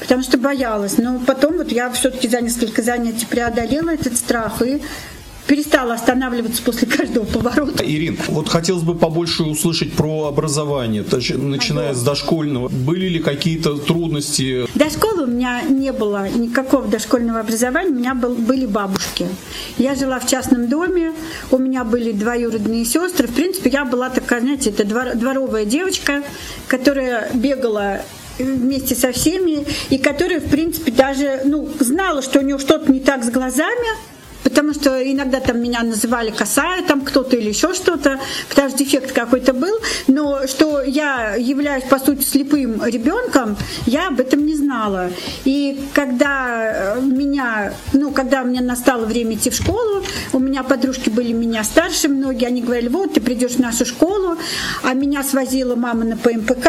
[0.00, 0.96] Потому что боялась.
[0.96, 4.80] Но потом вот я все-таки за несколько занятий преодолела этот страх и
[5.48, 7.82] перестала останавливаться после каждого поворота.
[7.84, 11.02] Ирин, вот хотелось бы побольше услышать про образование,
[11.36, 12.68] начиная с дошкольного.
[12.68, 14.66] Были ли какие-то трудности?
[14.74, 19.26] До школы у меня не было никакого дошкольного образования, у меня был- были бабушки.
[19.78, 21.12] Я жила в частном доме,
[21.50, 23.26] у меня были двоюродные сестры.
[23.26, 26.22] В принципе, я была такая, знаете, это двор- дворовая девочка,
[26.66, 28.02] которая бегала
[28.38, 33.00] вместе со всеми, и которая, в принципе, даже ну, знала, что у нее что-то не
[33.00, 33.88] так с глазами,
[34.48, 39.12] Потому что иногда там меня называли косая там кто-то или еще что-то, потому что дефект
[39.12, 39.74] какой-то был.
[40.06, 43.56] Но что я являюсь, по сути, слепым ребенком,
[43.86, 45.10] я об этом не знала.
[45.44, 51.10] И когда э, меня, ну, когда мне настало время идти в школу, у меня подружки
[51.10, 54.36] были меня старше многие, они говорили, вот, ты придешь в нашу школу,
[54.82, 56.68] а меня свозила мама на ПМПК,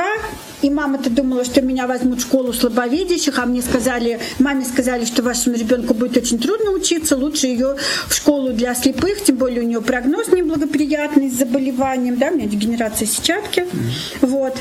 [0.62, 5.24] и мама-то думала, что меня возьмут в школу слабовидящих, а мне сказали, маме сказали, что
[5.24, 7.76] вашему ребенку будет очень трудно учиться, лучше ее
[8.08, 12.48] в школу для слепых, тем более у нее прогноз неблагоприятный с заболеванием, да, у меня
[12.48, 14.28] дегенерация сетчатки, mm-hmm.
[14.28, 14.58] вот.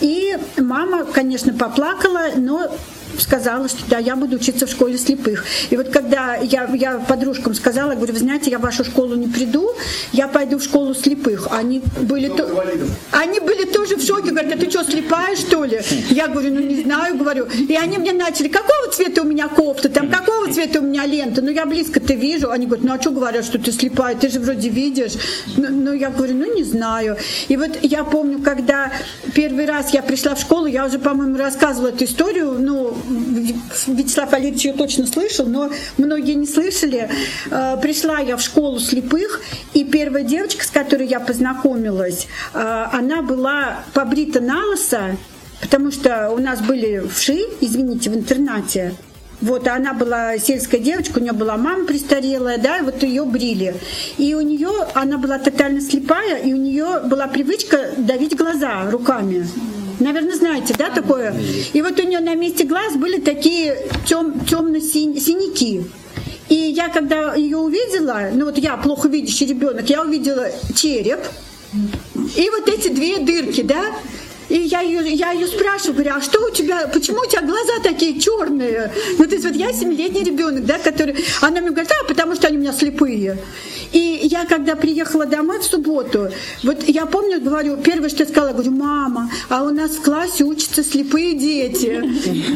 [0.00, 2.70] И мама, конечно, поплакала, но
[3.18, 5.44] сказала, что да, я буду учиться в школе слепых.
[5.70, 9.28] И вот когда я, я подружкам сказала, говорю, вы знаете, я в вашу школу не
[9.28, 9.70] приду,
[10.12, 11.48] я пойду в школу слепых.
[11.50, 12.48] Они были, то,
[13.10, 15.80] они были тоже в шоке, говорят, а ты что, слепая, что ли?
[16.10, 17.46] Я говорю, ну не знаю, говорю.
[17.46, 21.42] И они мне начали, какого цвета у меня кофта, там, какого цвета у меня лента?
[21.42, 22.50] Ну я близко-то вижу.
[22.50, 25.12] Они говорят, ну а что говорят, что ты слепая, ты же вроде видишь.
[25.56, 27.16] Ну, ну я говорю, ну не знаю.
[27.48, 28.92] И вот я помню, когда
[29.34, 34.64] первый раз я пришла в школу, я уже, по-моему, рассказывала эту историю, ну, Вячеслав Валерьевич
[34.64, 37.08] ее точно слышал, но многие не слышали.
[37.50, 39.40] Э, пришла я в школу слепых,
[39.74, 45.16] и первая девочка, с которой я познакомилась, э, она была побрита на лысо,
[45.60, 48.94] потому что у нас были вши, извините, в интернате.
[49.42, 53.74] Вот, она была сельская девочка, у нее была мама престарелая, да, и вот ее брили.
[54.16, 59.44] И у нее, она была тотально слепая, и у нее была привычка давить глаза руками.
[60.02, 61.34] Наверное, знаете, да, такое?
[61.72, 65.84] И вот у нее на месте глаз были такие тем, темно-синяки.
[66.48, 71.20] И я, когда ее увидела, ну вот я плохо видящий ребенок, я увидела череп
[72.36, 73.82] и вот эти две дырки, да,
[74.52, 77.80] и я ее, я ее спрашиваю, говорю, а что у тебя, почему у тебя глаза
[77.82, 78.92] такие черные?
[79.18, 81.16] Ну, то есть вот я семилетний ребенок, да, который...
[81.40, 83.38] Она мне говорит, а, потому что они у меня слепые.
[83.92, 86.30] И я, когда приехала домой в субботу,
[86.62, 90.44] вот я помню, говорю, первое, что я сказала, говорю, мама, а у нас в классе
[90.44, 92.02] учатся слепые дети.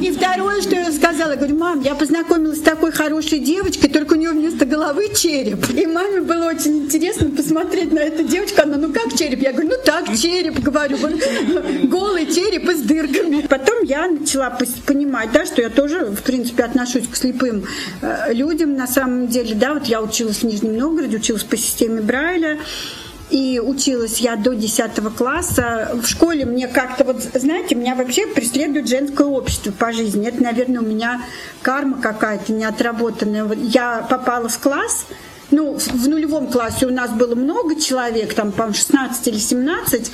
[0.03, 4.17] И второе, что я сказала, говорю, мам, я познакомилась с такой хорошей девочкой, только у
[4.17, 5.67] нее вместо головы череп.
[5.71, 8.63] И маме было очень интересно посмотреть на эту девочку.
[8.63, 9.41] Она, ну как череп?
[9.41, 10.99] Я говорю, ну так, череп, говорю,
[11.87, 13.47] голый череп с дырками.
[13.47, 14.51] Потом я начала
[14.87, 17.65] понимать, да, что я тоже, в принципе, отношусь к слепым
[18.03, 18.77] э, людям.
[18.77, 22.59] На самом деле, да, вот я училась в Нижнем Новгороде, училась по системе Брайля.
[23.31, 25.99] И училась я до 10 класса.
[26.01, 30.29] В школе мне как-то, вот знаете, меня вообще преследует женское общество по жизни.
[30.29, 31.21] Это, наверное, у меня
[31.61, 33.45] карма какая-то неотработанная.
[33.45, 35.07] Вот я попала в класс,
[35.51, 40.11] ну, в нулевом классе у нас было много человек, там, по 16 или 17,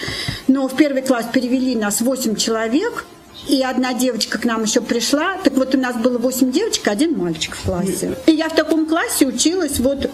[0.49, 3.07] но в первый класс перевели нас 8 человек,
[3.49, 5.37] и одна девочка к нам еще пришла.
[5.43, 8.16] Так вот, у нас было 8 девочек, один мальчик в классе.
[8.26, 10.11] И я в таком классе училась вот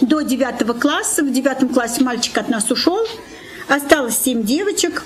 [0.00, 1.22] до девятого класса.
[1.22, 3.06] В девятом классе мальчик от нас ушел.
[3.68, 5.04] Осталось семь девочек.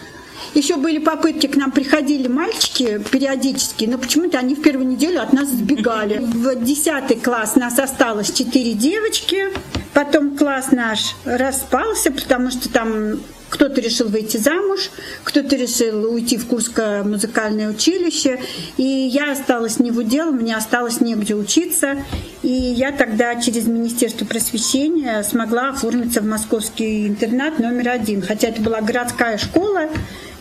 [0.54, 5.32] Еще были попытки, к нам приходили мальчики периодически, но почему-то они в первую неделю от
[5.32, 6.18] нас сбегали.
[6.18, 9.48] В десятый класс нас осталось четыре девочки.
[9.94, 13.20] Потом класс наш распался, потому что там
[13.50, 14.90] кто-то решил выйти замуж,
[15.24, 18.40] кто-то решил уйти в Курское музыкальное училище.
[18.76, 21.98] И я осталась не в удел, мне осталось негде учиться.
[22.42, 28.22] И я тогда через Министерство просвещения смогла оформиться в московский интернат номер один.
[28.22, 29.88] Хотя это была городская школа,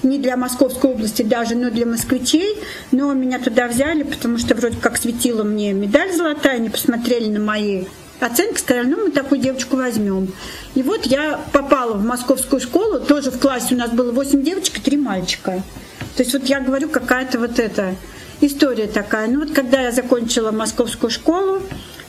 [0.04, 2.58] не для Московской области даже, но для москвичей.
[2.92, 7.40] Но меня туда взяли, потому что вроде как светила мне медаль золотая, они посмотрели на
[7.40, 7.86] мои
[8.20, 10.34] оценки, сказали, ну мы такую девочку возьмем.
[10.76, 14.78] И вот я попала в московскую школу, тоже в классе у нас было 8 девочек
[14.78, 15.64] и 3 мальчика.
[16.16, 17.96] То есть вот я говорю, какая-то вот эта
[18.42, 19.28] история такая.
[19.28, 21.62] Ну вот когда я закончила московскую школу,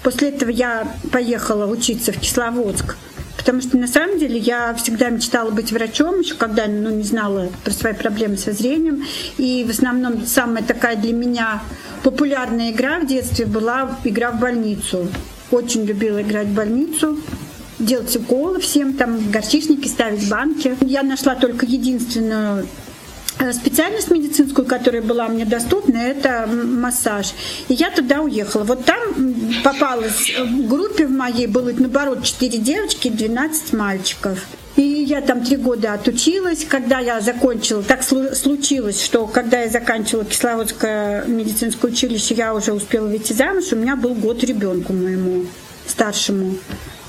[0.02, 2.96] после этого я поехала учиться в Кисловодск,
[3.36, 7.48] потому что на самом деле я всегда мечтала быть врачом, еще когда ну, не знала
[7.64, 9.04] про свои проблемы со зрением.
[9.38, 11.62] И в основном самая такая для меня
[12.02, 15.08] популярная игра в детстве была игра в больницу.
[15.50, 17.18] Очень любила играть в больницу
[17.80, 20.76] делать уколы всем, там горчичники ставить банки.
[20.82, 22.66] Я нашла только единственную
[23.52, 27.32] специальность медицинскую, которая была мне доступна, это массаж.
[27.68, 28.64] И я туда уехала.
[28.64, 29.00] Вот там
[29.64, 34.38] попалась в группе в моей, было наоборот 4 девочки, 12 мальчиков.
[34.76, 36.64] И я там три года отучилась.
[36.64, 43.06] Когда я закончила, так случилось, что когда я заканчивала Кисловодское медицинское училище, я уже успела
[43.06, 45.46] выйти замуж, у меня был год ребенку моему
[45.86, 46.56] старшему.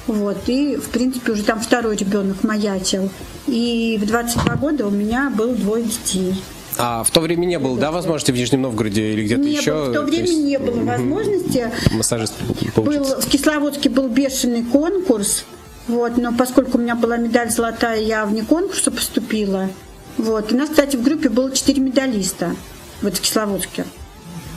[0.08, 3.10] Вот, и, в принципе, уже там второй ребенок маячил.
[3.48, 6.36] И в 22 года у меня было двое детей.
[6.78, 9.74] А в то время не было, да, возможности в Нижнем Новгороде или где-то не еще?
[9.74, 11.72] было, в то время есть не было возможности.
[11.92, 12.34] Массажист
[12.76, 15.46] Был, в Кисловодске был бешеный конкурс,
[15.88, 19.70] вот, но поскольку у меня была медаль золотая, я вне конкурса поступила.
[20.18, 20.52] Вот.
[20.52, 22.56] У нас, кстати, в группе было четыре медалиста
[23.02, 23.86] вот в Кисловодске.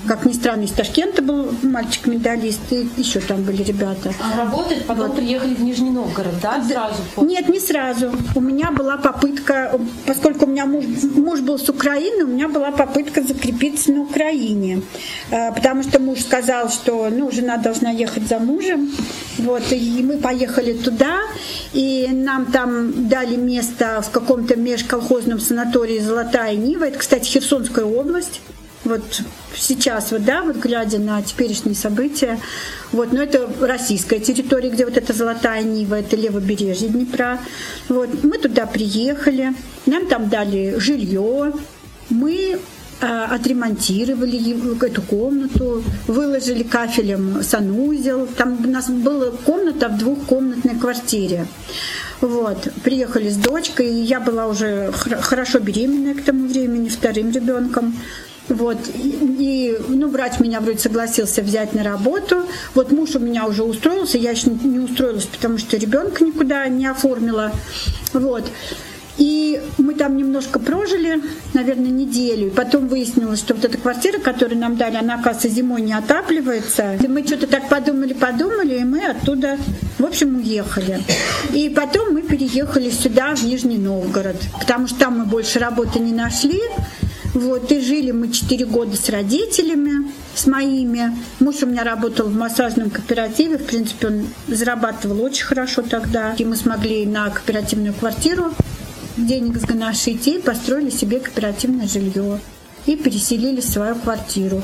[0.06, 4.12] Как ни странно, из Ташкента был мальчик-медалист, и еще там были ребята.
[4.20, 7.02] А работать потом приехали в Нижний Новгород, да, сразу?
[7.14, 7.30] после?
[7.30, 8.12] Нет, не сразу.
[8.34, 10.84] У меня была попытка, поскольку у меня муж,
[11.14, 14.82] муж был с Украины, у меня была попытка закрепиться на Украине.
[15.30, 18.90] Э, Потому что муж сказал, что ну, жена должна ехать за мужем.
[19.38, 21.20] Вот, и мы поехали туда,
[21.72, 26.84] и нам там дали место в каком-то межколхозном санатории «Золотая Нива».
[26.84, 28.40] Это, кстати, Херсонская область.
[28.84, 29.22] Вот
[29.54, 32.38] сейчас, вот, да, вот глядя на теперешние события,
[32.92, 37.40] вот, но это российская территория, где вот эта золотая Нива, это левобережье Днепра.
[37.88, 39.54] Вот, мы туда приехали,
[39.86, 41.54] нам там дали жилье,
[42.10, 42.60] мы
[43.00, 48.26] а, отремонтировали эту комнату, выложили кафелем санузел.
[48.26, 51.46] Там у нас была комната в двухкомнатной квартире.
[52.20, 52.68] Вот.
[52.82, 57.94] Приехали с дочкой, и я была уже хорошо беременная к тому времени, вторым ребенком.
[58.48, 58.78] Вот.
[58.94, 62.44] И, ну, брать меня вроде согласился взять на работу.
[62.74, 66.86] Вот муж у меня уже устроился, я еще не устроилась, потому что ребенка никуда не
[66.86, 67.52] оформила.
[68.12, 68.44] Вот.
[69.16, 71.22] И мы там немножко прожили,
[71.52, 72.50] наверное, неделю.
[72.50, 76.94] Потом выяснилось, что вот эта квартира, которую нам дали, она, оказывается, зимой не отапливается.
[76.94, 79.56] И мы что-то так подумали-подумали, и мы оттуда,
[79.98, 81.00] в общем, уехали.
[81.52, 86.12] И потом мы переехали сюда, в Нижний Новгород, потому что там мы больше работы не
[86.12, 86.60] нашли.
[87.34, 91.16] Вот, и жили мы 4 года с родителями, с моими.
[91.40, 96.34] Муж у меня работал в массажном кооперативе, в принципе, он зарабатывал очень хорошо тогда.
[96.38, 98.52] И мы смогли на кооперативную квартиру
[99.16, 102.40] денег сгоношить и построили себе кооперативное жилье.
[102.86, 104.62] И переселили в свою квартиру.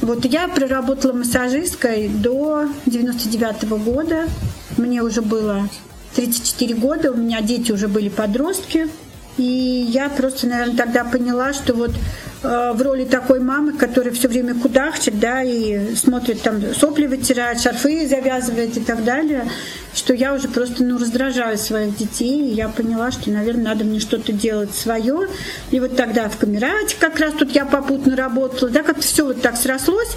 [0.00, 4.28] Вот я проработала массажисткой до 99 года.
[4.76, 5.68] Мне уже было
[6.14, 8.88] 34 года, у меня дети уже были подростки.
[9.36, 11.92] И я просто, наверное, тогда поняла, что вот
[12.46, 18.06] в роли такой мамы, которая все время кудахчет, да, и смотрит там, сопли вытирает, шарфы
[18.06, 19.48] завязывает и так далее,
[19.94, 23.98] что я уже просто, ну, раздражаю своих детей, и я поняла, что, наверное, надо мне
[23.98, 25.28] что-то делать свое.
[25.70, 29.40] И вот тогда в Камерате как раз тут я попутно работала, да, как-то все вот
[29.40, 30.16] так срослось.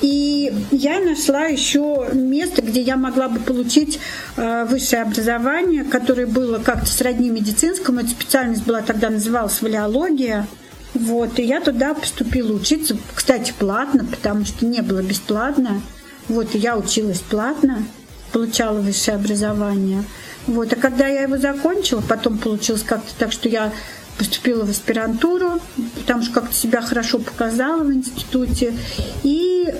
[0.00, 3.98] И я нашла еще место, где я могла бы получить
[4.36, 8.00] э, высшее образование, которое было как-то сродни медицинскому.
[8.00, 10.46] Эта специальность была тогда называлась валиология.
[10.94, 15.82] Вот, и я туда поступила учиться, кстати, платно, потому что не было бесплатно.
[16.28, 17.84] Вот, и я училась платно,
[18.32, 20.04] получала высшее образование.
[20.46, 23.72] Вот, а когда я его закончила, потом получилось как-то так, что я
[24.18, 25.60] поступила в аспирантуру,
[25.96, 28.74] потому что как-то себя хорошо показала в институте.
[29.22, 29.74] И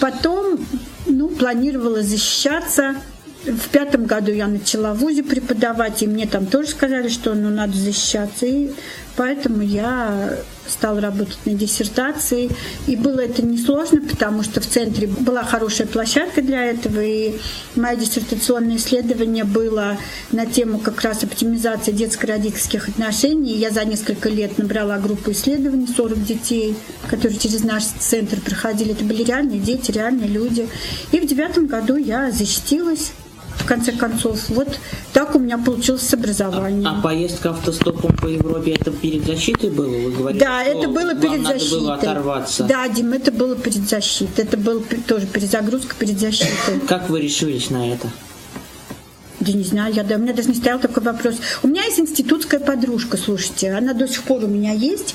[0.00, 0.58] потом,
[1.06, 2.96] ну, планировала защищаться.
[3.44, 7.50] В пятом году я начала в ВУЗе преподавать, и мне там тоже сказали, что ну,
[7.50, 8.46] надо защищаться.
[8.46, 8.72] И
[9.18, 10.38] поэтому я
[10.68, 12.50] стала работать на диссертации.
[12.86, 17.00] И было это несложно, потому что в центре была хорошая площадка для этого.
[17.00, 17.36] И
[17.74, 19.96] мое диссертационное исследование было
[20.30, 23.54] на тему как раз оптимизации детско-родительских отношений.
[23.54, 26.76] Я за несколько лет набрала группу исследований, 40 детей,
[27.10, 28.92] которые через наш центр проходили.
[28.92, 30.68] Это были реальные дети, реальные люди.
[31.10, 33.12] И в девятом году я защитилась
[33.58, 34.48] в конце концов.
[34.48, 34.78] Вот
[35.12, 36.86] так у меня получилось с образованием.
[36.86, 39.88] А поездка автостопом по Европе это перед защитой было?
[39.88, 41.80] Вы говорите, Да, это было перед надо защитой.
[41.80, 42.64] было оторваться.
[42.64, 44.42] Да, Дим, это было перед защитой.
[44.42, 46.80] Это было тоже перезагрузка перед защитой.
[46.86, 48.08] Как вы решились на это?
[49.40, 51.36] Я не знаю, я, да, у меня даже не стоял такой вопрос.
[51.62, 55.14] У меня есть институтская подружка, слушайте, она до сих пор у меня есть.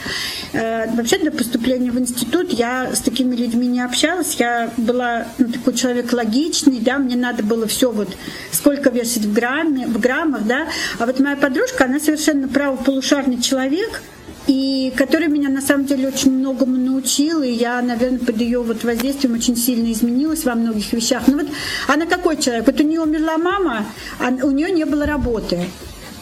[0.54, 4.36] Э, вообще для поступления в институт я с такими людьми не общалась.
[4.36, 8.16] Я была ну, такой человек логичный, да, мне надо было все вот
[8.52, 10.68] сколько вешать в, грамме, в граммах, да.
[11.00, 14.02] А вот моя подружка, она совершенно правополушарный человек,
[14.48, 18.84] и который меня на самом деле очень многому научил, и я, наверное, под ее вот
[18.84, 21.24] воздействием очень сильно изменилась во многих вещах.
[21.28, 21.48] Ну вот
[21.88, 22.68] она какой человек?
[22.68, 23.86] Вот у нее умерла мама,
[24.20, 25.68] а у нее не было работы.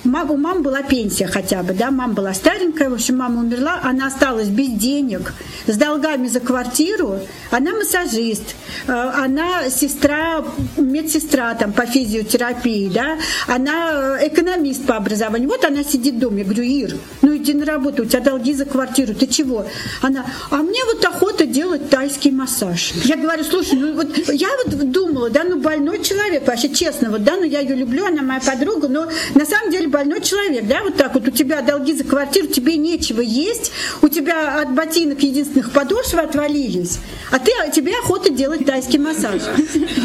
[0.03, 4.07] У мамы была пенсия хотя бы, да, мама была старенькая, в общем, мама умерла, она
[4.07, 5.33] осталась без денег,
[5.67, 7.19] с долгами за квартиру,
[7.51, 8.55] она массажист,
[8.87, 10.43] э, она сестра,
[10.75, 16.45] медсестра там по физиотерапии, да, она э, экономист по образованию, вот она сидит дома, я
[16.45, 19.67] говорю, Ир, ну иди на работу, у тебя долги за квартиру, ты чего?
[20.01, 22.93] Она, а мне вот охота делать тайский массаж.
[23.03, 27.23] Я говорю, слушай, ну вот я вот думала, да, ну больной человек, вообще честно, вот,
[27.23, 30.81] да, ну я ее люблю, она моя подруга, но на самом деле больной человек, да,
[30.83, 33.71] вот так вот у тебя долги за квартиру, тебе нечего есть,
[34.01, 36.99] у тебя от ботинок единственных подошвы отвалились,
[37.31, 39.41] а ты, тебе охота делать тайский массаж.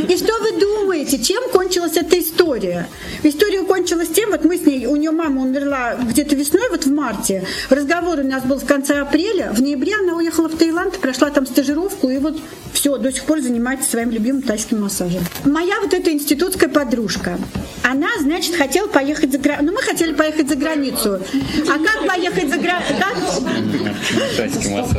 [0.08, 2.88] И что вы думаете, чем кончилась эта история?
[3.22, 6.92] История кончилась тем, вот мы с ней, у нее мама умерла где-то весной, вот в
[6.92, 11.30] марте, разговор у нас был в конце апреля, в ноябре она уехала в Таиланд, прошла
[11.30, 12.36] там стажировку, и вот
[12.72, 15.22] все, до сих пор занимается своим любимым тайским массажем.
[15.44, 17.38] Моя вот эта институтская подружка,
[17.82, 19.75] она, значит, хотела поехать за границу.
[19.76, 21.20] Мы хотели поехать за границу.
[21.68, 22.94] А как поехать за границу?
[22.98, 23.16] Как?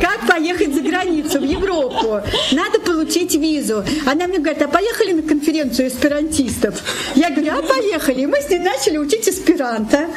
[0.02, 2.22] как поехать за границу, в Европу?
[2.52, 3.84] Надо получить визу.
[4.06, 6.84] Она мне говорит, а поехали на конференцию эсперантистов?
[7.16, 8.22] Я говорю, а поехали.
[8.22, 10.08] И мы с ней начали учить эсперанто.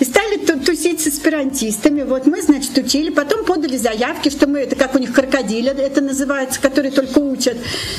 [0.00, 2.02] И стали тусить с эсперантистами.
[2.02, 3.10] Вот мы, значит, учили.
[3.10, 7.56] Потом подали заявки, что мы, это как у них крокодили, это называется, которые только учат.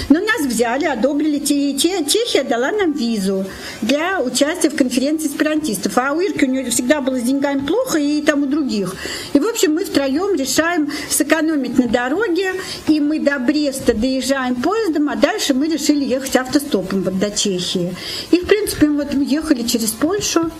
[0.09, 1.39] Но нас взяли, одобрили.
[1.39, 3.45] Чехия дала нам визу
[3.81, 5.97] для участия в конференции эсперантистов.
[5.97, 8.95] А у Ирки у нее всегда было с деньгами плохо, и там у других.
[9.33, 12.53] И, в общем, мы втроем решаем сэкономить на дороге,
[12.87, 17.95] и мы до Бреста доезжаем поездом, а дальше мы решили ехать автостопом вот до Чехии.
[18.31, 20.51] И, в принципе, мы вот ехали через Польшу,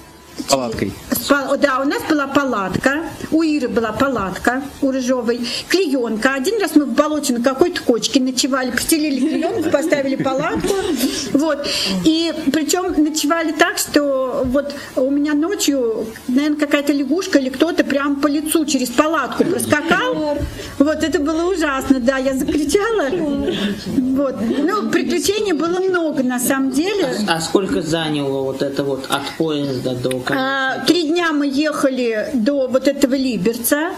[0.48, 0.94] Палаткой.
[1.60, 6.34] Да, у нас была палатка, у Иры была палатка, у Рыжовой, клеенка.
[6.34, 10.74] Один раз мы в болоте на какой-то кочке ночевали, постелили клеенку, поставили палатку.
[11.34, 11.68] Вот.
[12.06, 18.16] И причем ночевали так, что вот у меня ночью, наверное, какая-то лягушка или кто-то прям
[18.18, 20.38] по лицу через палатку проскакал.
[20.78, 23.10] Вот, это было ужасно, да, я закричала.
[23.86, 24.36] Вот.
[24.42, 27.08] Ну, приключений было много на самом деле.
[27.28, 32.30] А, а сколько заняло вот это вот от поезда до а, три дня мы ехали
[32.34, 33.92] до вот этого Либерца.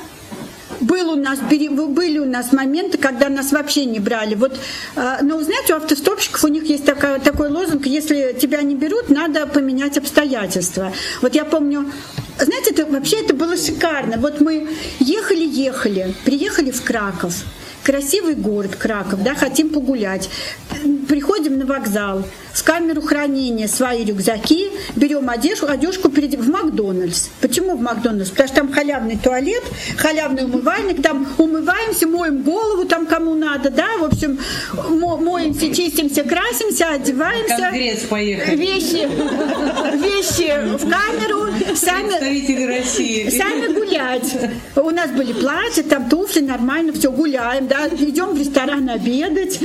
[0.80, 4.34] Был у нас, были у нас моменты, когда нас вообще не брали.
[4.36, 4.58] Вот,
[4.96, 9.10] а, но знаете, у автостопщиков у них есть такая, такой лозунг, если тебя не берут,
[9.10, 10.92] надо поменять обстоятельства.
[11.22, 11.92] Вот я помню,
[12.40, 14.18] знаете, это, вообще это было шикарно.
[14.18, 14.70] Вот мы
[15.00, 17.36] ехали-ехали, приехали в Краков,
[17.84, 20.30] красивый город Краков, да, хотим погулять.
[21.08, 22.24] Приходим на вокзал,
[22.54, 26.36] в камеру хранения свои рюкзаки, берем одежду, одежку перед...
[26.36, 27.30] в Макдональдс.
[27.41, 28.30] Почему в Макдональдс?
[28.30, 29.64] Потому что там халявный туалет,
[29.97, 34.39] халявный умывальник, там умываемся, моем голову там кому надо, да, в общем,
[34.89, 37.58] моемся, чистимся, красимся, одеваемся.
[37.58, 38.56] Конгресс поехали.
[38.56, 39.08] Вещи,
[39.97, 43.30] вещи в камеру, сами, Представители России.
[43.30, 44.38] сами гулять.
[44.76, 49.60] У нас были платья, там туфли, нормально, все, гуляем, да, идем в ресторан обедать,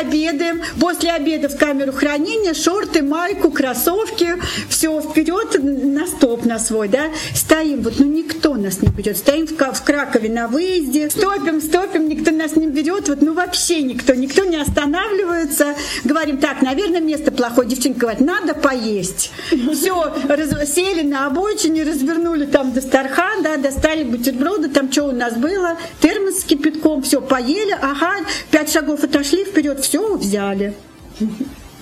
[0.00, 4.36] обедаем, после обеда в камеру хранения хранения, шорты, майку, кроссовки,
[4.68, 9.46] все вперед на стоп на свой, да, стоим, вот, ну никто нас не берет, стоим
[9.46, 14.14] в, в Кракове на выезде, стопим, стопим, никто нас не берет, вот, ну вообще никто,
[14.14, 15.74] никто не останавливается,
[16.04, 19.30] говорим, так, наверное, место плохое, девчонка говорит, надо поесть,
[19.72, 25.34] все, раз, сели на обочине, развернули там Дастархан, да, достали бутерброды, там что у нас
[25.34, 30.74] было, термос с кипятком, все, поели, ага, пять шагов отошли вперед, все, взяли.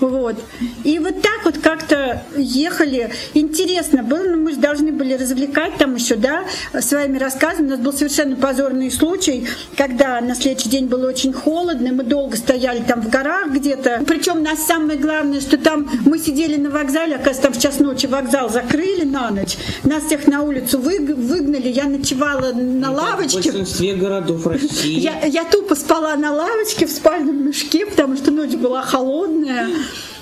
[0.01, 0.37] Вот.
[0.85, 3.11] И вот так вот как-то ехали.
[3.35, 6.45] Интересно было, но мы же должны были развлекать там еще, да,
[6.81, 7.67] своими рассказами.
[7.67, 9.47] У нас был совершенно позорный случай,
[9.77, 14.03] когда на следующий день было очень холодно, мы долго стояли там в горах где-то.
[14.07, 18.07] Причем нас самое главное, что там мы сидели на вокзале, оказывается, там в час ночи
[18.07, 23.51] вокзал закрыли на ночь, нас всех на улицу выгнали, я ночевала на лавочке.
[23.51, 24.99] В большинстве городов России.
[24.99, 29.69] Я, я тупо спала на лавочке в спальном мешке, потому что ночь была холодная.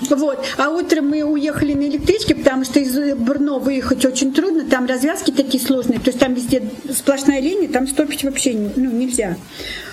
[0.09, 0.45] Вот.
[0.57, 5.31] А утром мы уехали на электричке, потому что из Брно выехать очень трудно, там развязки
[5.31, 9.37] такие сложные, то есть там везде сплошная линия, там стопить вообще ну, нельзя.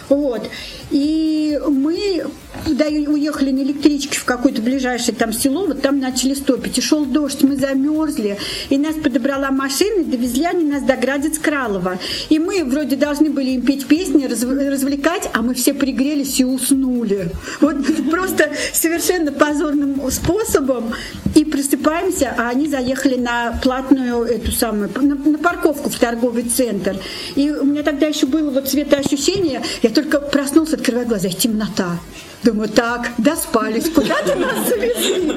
[0.08, 0.48] Вот.
[0.90, 2.24] И мы
[2.66, 6.78] да, уехали на электричке в какое-то ближайшее там село, вот там начали стопить.
[6.78, 8.38] И шел дождь, мы замерзли.
[8.70, 11.98] И нас подобрала машина, и довезли они нас до Градец Кралова.
[12.28, 17.30] И мы вроде должны были им петь песни, развлекать, а мы все пригрелись и уснули.
[17.60, 17.76] Вот
[18.10, 20.92] просто совершенно позорным способом.
[21.34, 26.96] И просыпаемся, а они заехали на платную эту самую, на, на парковку в торговый центр.
[27.34, 31.98] И у меня тогда еще было вот цветоощущение, я только проснулся, открываю глаза, темнота
[32.46, 35.32] Думаю, так, доспались, куда-то нас завезли.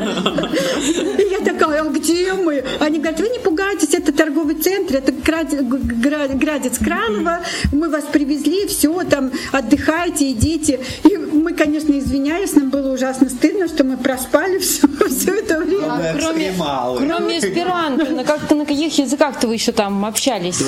[1.18, 2.64] И я такая, а где мы?
[2.80, 7.39] Они говорят, вы не пугайтесь, это торговый центр, это Градец, Кралово,
[7.72, 10.82] мы вас привезли, все, там, отдыхайте, идите.
[11.03, 16.16] И мы, конечно, извиняюсь, нам было ужасно стыдно, что мы проспали все, все это время.
[16.20, 16.53] Кроме,
[16.97, 20.62] кроме эсперанто, на, как, на каких языках-то вы еще там общались?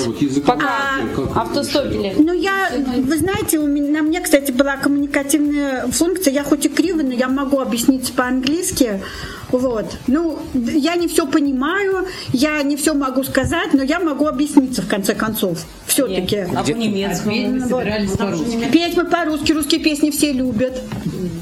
[0.44, 0.96] Пока
[1.36, 2.14] автостопили.
[2.18, 6.31] Ну, я, вы знаете, у меня, на мне, кстати, была коммуникативная функция.
[6.32, 9.02] Я хоть и криво, но я могу объяснить по-английски.
[9.52, 9.86] Вот.
[10.06, 14.88] Ну, я не все понимаю, я не все могу сказать, но я могу объясниться в
[14.88, 15.58] конце концов.
[15.86, 16.46] Все-таки.
[16.56, 18.68] А по-немецки мы собирались по-русски.
[18.72, 20.80] Петь мы по-русски, русские песни все любят.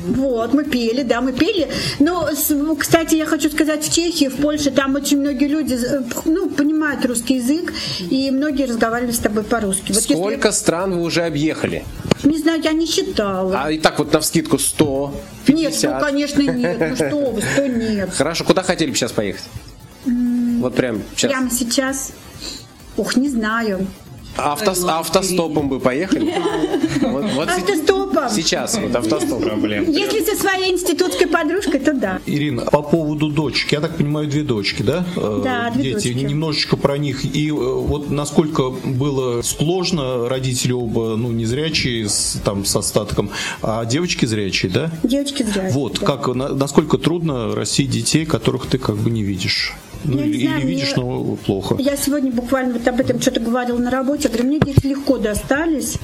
[0.09, 1.69] Вот, мы пели, да, мы пели.
[2.01, 2.29] Но,
[2.79, 5.79] кстати, я хочу сказать, в Чехии, в Польше, там очень многие люди,
[6.25, 7.73] ну, понимают русский язык,
[8.11, 9.93] и многие разговаривали с тобой по-русски.
[9.93, 11.85] Вот если- Сколько стран вы уже объехали?
[12.25, 13.63] не знаю, я не считала.
[13.65, 15.15] А и так вот на вскидку 100,
[15.49, 15.95] Нет, 50.
[15.95, 16.79] ну, конечно, нет.
[16.81, 18.11] Ну что вы, что нет.
[18.13, 19.45] Хорошо, куда хотели бы сейчас поехать?
[20.05, 21.31] Вот прям сейчас.
[21.31, 22.13] Прямо сейчас.
[22.97, 23.87] Ух, не знаю.
[24.45, 26.35] Автос- автостопом бы поехали?
[27.03, 28.29] Вот, вот Автостопом.
[28.31, 29.43] сейчас, вот автостоп.
[29.43, 29.91] Проблем.
[29.91, 32.21] Если со своей институтской подружкой, то да.
[32.27, 35.05] Ирина, по поводу дочки, я так понимаю, две дочки, да?
[35.17, 36.25] Э, Да, две Дети, дочки.
[36.25, 37.25] немножечко про них.
[37.37, 43.31] И э, вот насколько было сложно, родители оба, ну, незрячие, с, там, с остатком,
[43.63, 44.91] а девочки зрячие, да?
[45.03, 45.69] Девочки зря.
[45.73, 49.75] Вот, как, на- насколько трудно растить детей, которых ты как бы не видишь?
[50.05, 51.77] Ну, Я не или, знаю, или видишь, мне- но плохо.
[51.79, 54.25] Я сегодня буквально вот об этом что-то говорила на работе.
[54.25, 55.97] Я говорю, мне дети легко достались.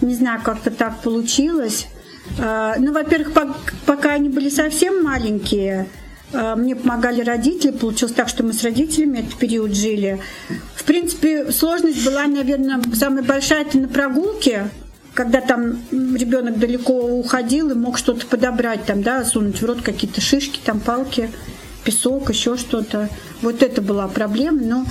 [0.00, 1.86] Не знаю, как-то так получилось.
[2.38, 5.86] А, Ну, во-первых, пок- пока они были совсем маленькие,
[6.32, 7.70] а, мне помогали родители.
[7.70, 10.18] Получилось так, что мы с родителями этот период жили.
[10.74, 14.68] В принципе, сложность была, наверное, самая большая это на прогулке,
[15.14, 20.20] когда там ребенок далеко уходил и мог что-то подобрать, там, да, сунуть в рот какие-то
[20.20, 21.30] шишки, там, палки
[21.86, 23.08] песок, еще что-то.
[23.42, 24.60] Вот это была проблема.
[24.60, 24.86] Но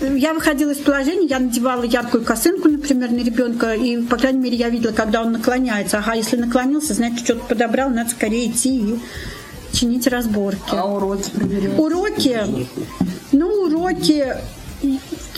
[0.00, 4.56] я выходила из положения, я надевала яркую косынку, например, на ребенка, и, по крайней мере,
[4.56, 5.98] я видела, когда он наклоняется.
[5.98, 9.00] Ага, если наклонился, значит, что-то подобрал, надо скорее идти и
[9.72, 10.70] чинить разборки.
[10.70, 11.78] А уроки проверяют?
[11.78, 12.40] Уроки?
[13.32, 14.34] Ну, уроки...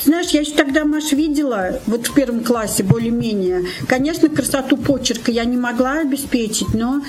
[0.08, 3.64] Знаешь, я еще тогда, Маш, видела, вот в первом классе более-менее.
[3.86, 7.02] Конечно, красоту почерка я не могла обеспечить, но,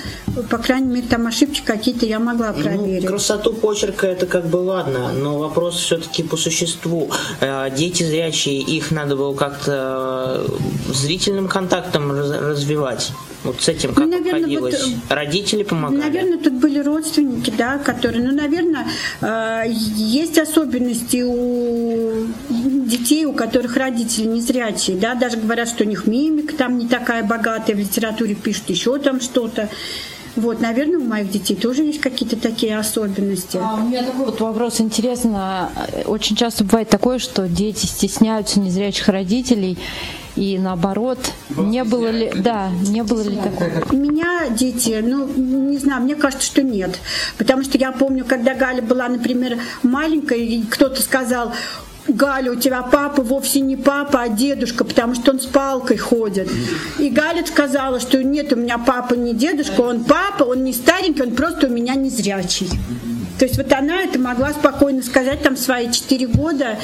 [0.50, 3.04] по крайней мере, там ошибки какие-то я могла проверить.
[3.04, 7.10] Ну, красоту почерка это как бы ладно, но вопрос все-таки по существу.
[7.40, 13.12] Э, Дети зрячие, их надо было как-то э, зрительным контактом раз- развивать.
[13.42, 14.84] Вот с этим как Ну, наверное, обходилось?
[14.86, 16.00] вот, Родители помогали?
[16.00, 18.86] Наверное, тут были родственники, да, которые, ну, наверное,
[19.22, 26.06] э, есть особенности у детей, у которых родители незрячие, да, даже говорят, что у них
[26.06, 29.70] мимика там не такая богатая, в литературе пишут еще там что-то.
[30.36, 33.58] Вот, наверное, у моих детей тоже есть какие-то такие особенности.
[33.60, 35.70] А у меня такой вот вопрос интересно.
[36.06, 39.76] Очень часто бывает такое, что дети стесняются незрячих родителей,
[40.36, 41.18] и наоборот,
[41.56, 43.70] не было ли, да, не было ли такого?
[43.90, 46.98] У меня дети, ну, не знаю, мне кажется, что нет.
[47.38, 51.52] Потому что я помню, когда Галя была, например, маленькая, и кто-то сказал,
[52.08, 56.50] Галя, у тебя папа вовсе не папа, а дедушка, потому что он с палкой ходит.
[56.98, 61.22] И Галя сказала, что нет, у меня папа не дедушка, он папа, он не старенький,
[61.22, 62.68] он просто у меня незрячий.
[63.40, 66.78] То есть вот она это могла спокойно сказать там свои 4 года.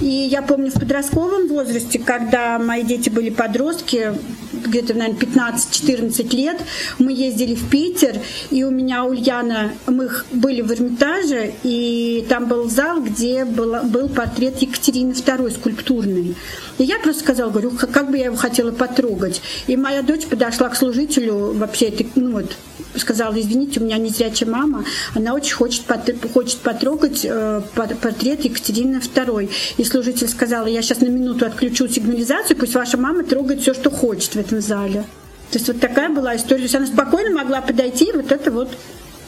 [0.00, 4.12] И я помню в подростковом возрасте, когда мои дети были подростки,
[4.52, 6.56] где-то, наверное, 15-14 лет,
[6.98, 8.16] мы ездили в Питер,
[8.50, 14.08] и у меня Ульяна, мы были в Эрмитаже, и там был зал, где была- был
[14.08, 16.34] портрет Екатерины II скульптурный.
[16.78, 19.42] И я просто сказала, говорю, «Х- как бы я его хотела потрогать.
[19.68, 22.56] И моя дочь подошла к служителю, вообще, это, ну вот,
[22.96, 25.84] сказала, извините, у меня незрячая мама, она очень хочет,
[26.32, 29.50] хочет потрогать э, пор- портрет Екатерины II.
[29.76, 33.90] И служитель сказала, я сейчас на минуту отключу сигнализацию, пусть ваша мама трогает все, что
[33.90, 35.04] хочет в этом зале.
[35.50, 36.58] То есть вот такая была история.
[36.58, 38.68] То есть она спокойно могла подойти и вот это вот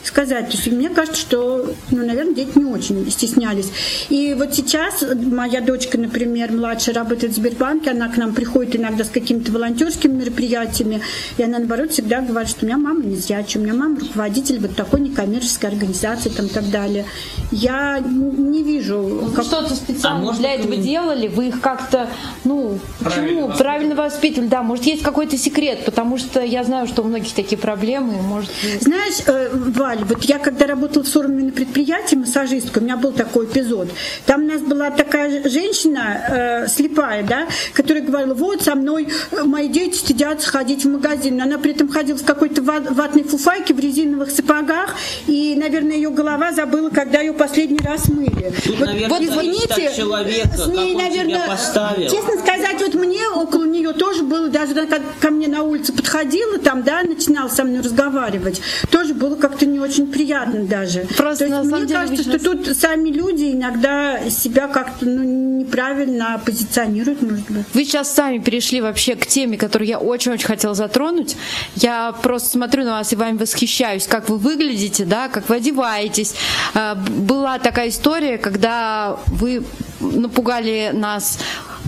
[0.05, 0.47] сказать.
[0.51, 3.71] То есть мне кажется, что, ну, наверное, дети не очень стеснялись.
[4.09, 9.05] И вот сейчас моя дочка, например, младшая, работает в Сбербанке, она к нам приходит иногда
[9.05, 11.03] с какими-то волонтерскими мероприятиями,
[11.39, 14.59] и она, наоборот, всегда говорит, что у меня мама не зрячая, у меня мама руководитель
[14.61, 17.05] вот такой некоммерческой организации там, и так далее.
[17.51, 19.33] Я не вижу...
[19.35, 21.29] Как- что-то специально А для этого делали?
[21.29, 22.09] Вы их как-то,
[22.45, 23.51] ну, почему?
[23.59, 24.63] Правильно воспитывали, да.
[24.63, 28.51] Может, есть какой-то секрет, потому что я знаю, что у многих такие проблемы, может...
[28.81, 29.51] Знаешь, э,
[29.93, 30.15] Варь, бывали.
[30.15, 33.89] Вот я когда работала в сорванном предприятии, массажисткой, у меня был такой эпизод.
[34.27, 39.43] Там у нас была такая женщина, э, слепая, да, которая говорила, вот со мной э,
[39.43, 41.41] мои дети стыдятся ходить в магазин.
[41.41, 44.95] Она при этом ходила в какой-то ватной фуфайке, в резиновых сапогах,
[45.27, 48.53] и, наверное, ее голова забыла, когда ее последний раз мыли.
[48.65, 52.11] Тут, вот, наверное, вот извините, человека, с ней, наверное, поставил.
[52.11, 56.59] честно сказать, вот мне около нее тоже было, даже когда ко мне на улице подходила,
[56.59, 61.01] там, да, начинала со мной разговаривать, тоже было как-то не очень приятно даже.
[61.17, 66.41] Просто То есть мне деле кажется, что тут сами люди иногда себя как-то ну, неправильно
[66.45, 67.67] позиционируют, может быть.
[67.75, 71.37] Вы сейчас сами перешли вообще к теме, которую я очень-очень хотела затронуть.
[71.77, 76.35] Я просто смотрю на вас и вами восхищаюсь, как вы выглядите, да, как вы одеваетесь.
[76.75, 79.65] А, Была такая история, когда вы
[80.01, 81.39] напугали нас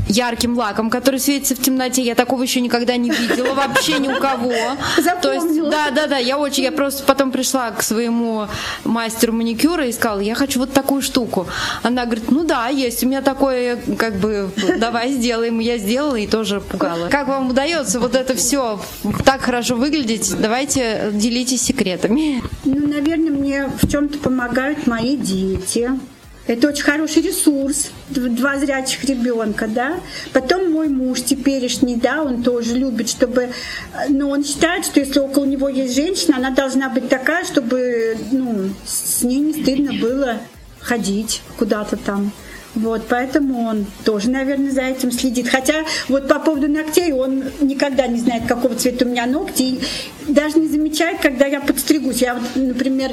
[0.09, 2.03] ярким лаком, который светится в темноте.
[2.03, 4.53] Я такого еще никогда не видела вообще ни у кого.
[5.23, 8.47] То есть, да, да, да, я очень, я просто потом пришла к своему
[8.85, 11.47] мастеру маникюра и сказала, я хочу вот такую штуку.
[11.83, 15.59] Она говорит, ну да, есть, у меня такое, как бы, давай сделаем.
[15.59, 17.09] Я сделала и тоже пугала.
[17.09, 18.81] Как вам удается вот это все
[19.25, 20.35] так хорошо выглядеть?
[20.39, 22.43] Давайте делитесь секретами.
[22.65, 25.91] Ну, наверное, мне в чем-то помогают мои дети.
[26.47, 30.01] Это очень хороший ресурс, два зрячих ребенка, да.
[30.33, 33.51] Потом мой муж теперешний, да, он тоже любит, чтобы, э,
[34.11, 38.71] но он считает, что если около него есть женщина, она должна быть такая, чтобы, ну,
[38.85, 40.39] с ней не стыдно было
[40.81, 42.31] ходить куда-то там.
[42.75, 45.49] Вот, поэтому он тоже, наверное, за этим следит.
[45.49, 49.63] Хотя вот по поводу ногтей он никогда не знает, какого цвета у меня ногти.
[49.63, 49.81] И
[50.29, 52.23] даже не замечает, когда я подстригусь.
[52.23, 53.13] Я, вот, например,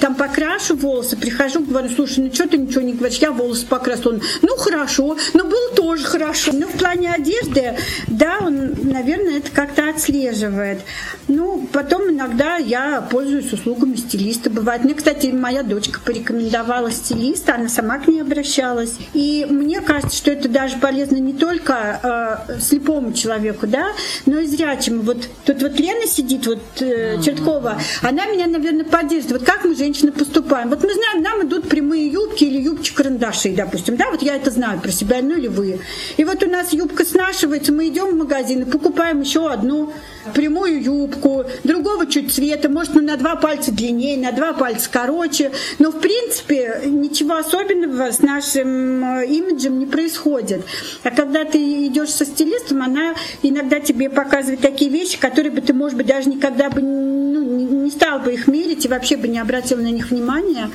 [0.00, 4.14] там покрашу волосы, прихожу, говорю, слушай, ну что ты ничего не говоришь, я волосы покрасила.
[4.14, 6.52] Он, ну хорошо, но было тоже хорошо.
[6.52, 7.76] Но в плане одежды,
[8.08, 10.80] да, он, наверное, это как-то отслеживает.
[11.28, 14.50] Ну, потом иногда я пользуюсь услугами стилиста.
[14.50, 14.84] Бывает.
[14.84, 18.97] Мне, кстати, моя дочка порекомендовала стилиста, она сама к ней обращалась.
[19.14, 23.92] И мне кажется, что это даже полезно не только э, слепому человеку, да,
[24.26, 25.02] но и зрячему.
[25.02, 29.40] Вот тут вот Лена сидит, вот э, Черткова, она меня, наверное, поддерживает.
[29.40, 30.68] Вот как мы, женщины, поступаем?
[30.70, 34.80] Вот мы знаем, нам идут прямые юбки или юбки-карандаши, допустим, да, вот я это знаю
[34.80, 35.80] про себя, ну или вы.
[36.16, 39.92] И вот у нас юбка снашивается, мы идем в магазин и покупаем еще одну
[40.34, 45.50] прямую юбку, другого чуть цвета, может, ну, на два пальца длиннее, на два пальца короче.
[45.78, 50.64] Но, в принципе, ничего особенного с нашим э, имиджем не происходит.
[51.02, 55.72] А когда ты идешь со стилистом, она иногда тебе показывает такие вещи, которые бы ты,
[55.72, 59.38] может быть, даже никогда бы ну, не стал бы их мерить и вообще бы не
[59.38, 60.70] обратил на них внимания.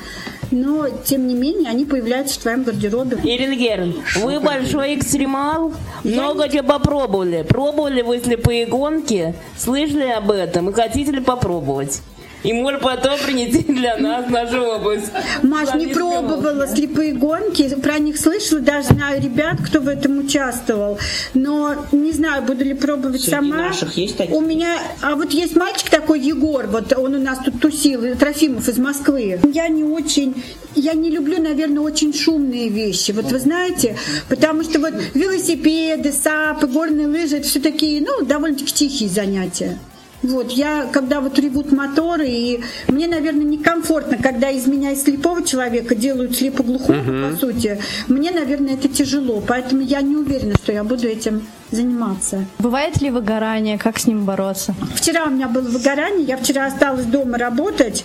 [0.54, 3.18] Но, тем не менее, они появляются в твоем гардеробе.
[3.24, 5.72] Ирина Герн, вы большой экстремал,
[6.04, 7.42] много чего попробовали.
[7.42, 12.02] Пробовали вы слепые гонки, слышали об этом и хотите ли попробовать?
[12.44, 15.10] И может потом принести для нас нашу область.
[15.42, 20.98] Маш, не пробовала слепые гонки, про них слышала, даже знаю ребят, кто в этом участвовал.
[21.32, 23.56] Но не знаю, буду ли пробовать Среди сама.
[23.56, 24.36] наших есть такие?
[24.36, 28.68] У меня, а вот есть мальчик такой Егор, вот он у нас тут тусил, Трофимов
[28.68, 29.40] из Москвы.
[29.52, 33.12] Я не очень, я не люблю, наверное, очень шумные вещи.
[33.12, 33.96] Вот вы знаете,
[34.28, 39.78] потому что вот велосипеды, сапы, горные лыжи, это все такие, ну, довольно-таки тихие занятия.
[40.24, 45.44] Вот, я, когда вот ревут моторы, и мне, наверное, некомфортно, когда из меня из слепого
[45.44, 47.78] человека делают слепоглухого, по сути.
[48.08, 52.46] Мне, наверное, это тяжело, поэтому я не уверена, что я буду этим заниматься.
[52.58, 53.78] Бывает ли выгорание?
[53.78, 54.74] Как с ним бороться?
[54.94, 58.04] Вчера у меня было выгорание, я вчера осталась дома работать.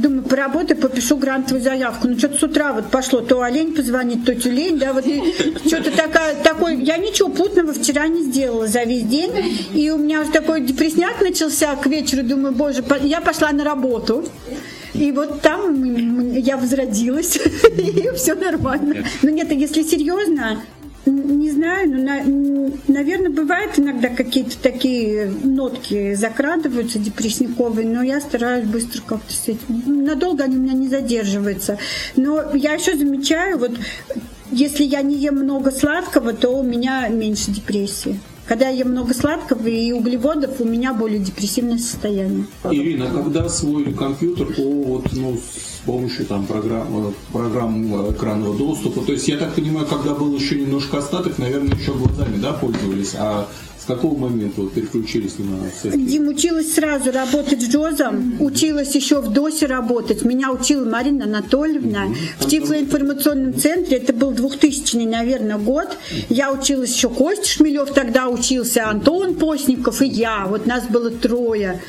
[0.00, 2.08] Думаю, поработаю, попишу грантовую заявку.
[2.08, 5.04] Ну, что-то с утра вот пошло, то олень позвонит, то тюлень, да, вот
[5.66, 9.30] что-то такая, такой, я ничего путного вчера не сделала за весь день,
[9.74, 14.24] и у меня уже такой депресняк начался к вечеру, думаю, боже, я пошла на работу,
[14.94, 17.36] и вот там я возродилась,
[17.76, 19.04] и все нормально.
[19.20, 20.62] Но нет, если серьезно,
[21.06, 29.02] не знаю, но, наверное, бывают иногда какие-то такие нотки закрадываются депрессниковые, но я стараюсь быстро
[29.02, 30.04] как-то с этим.
[30.04, 31.78] Надолго они у меня не задерживаются.
[32.16, 33.72] Но я еще замечаю, вот
[34.50, 38.20] если я не ем много сладкого, то у меня меньше депрессии.
[38.46, 42.46] Когда я ем много сладкого и углеводов, у меня более депрессивное состояние.
[42.64, 45.38] Ирина, когда освоили компьютер по вот, ну,
[45.90, 50.54] помощью там программ, программ э, экранного доступа, то есть я так понимаю, когда был еще
[50.54, 53.48] немножко остаток, наверное, еще глазами, да, пользовались, а
[53.80, 56.04] с какого момента вот переключились на все-таки?
[56.04, 60.22] Дим училась сразу работать с Джозом, училась еще в ДОСе работать.
[60.22, 63.96] Меня учила Марина Анатольевна в тифлоинформационном центре.
[63.96, 65.96] Это был 2000 наверное, год.
[66.28, 70.46] Я училась еще, Костя Шмелев тогда учился, Антон Постников и я.
[70.46, 71.80] Вот нас было трое.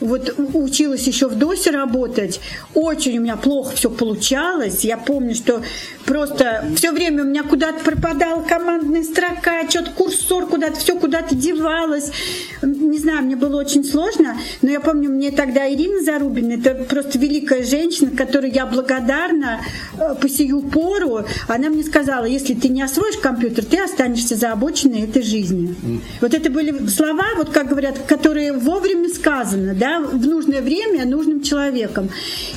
[0.00, 2.40] Вот училась еще в ДОСе работать,
[2.74, 4.84] очень у меня плохо все получалось.
[4.84, 5.62] Я помню, что
[6.04, 12.10] просто все время у меня куда-то пропадала командная строка, что-то курсор куда-то, все куда-то девалось.
[12.62, 17.18] Не знаю, мне было очень сложно, но я помню, мне тогда Ирина Зарубина, это просто
[17.18, 19.60] великая женщина, которой я благодарна
[19.98, 21.24] э, по сию пору.
[21.48, 25.74] Она мне сказала, если ты не освоишь компьютер, ты останешься за обочиной этой жизни.
[26.20, 31.42] Вот это были слова, вот как говорят, которые вовремя сказаны, да, в нужное время нужным
[31.42, 32.08] человеком.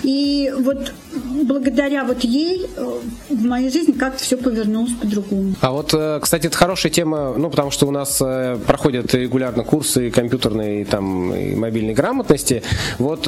[0.03, 0.91] И вот
[1.43, 5.53] благодаря вот ей э, в моей жизни как-то все повернулось по-другому.
[5.61, 9.63] А вот, э, кстати, это хорошая тема, ну, потому что у нас э, проходят регулярно
[9.63, 12.63] курсы компьютерной там, и мобильной грамотности.
[12.99, 13.27] Вот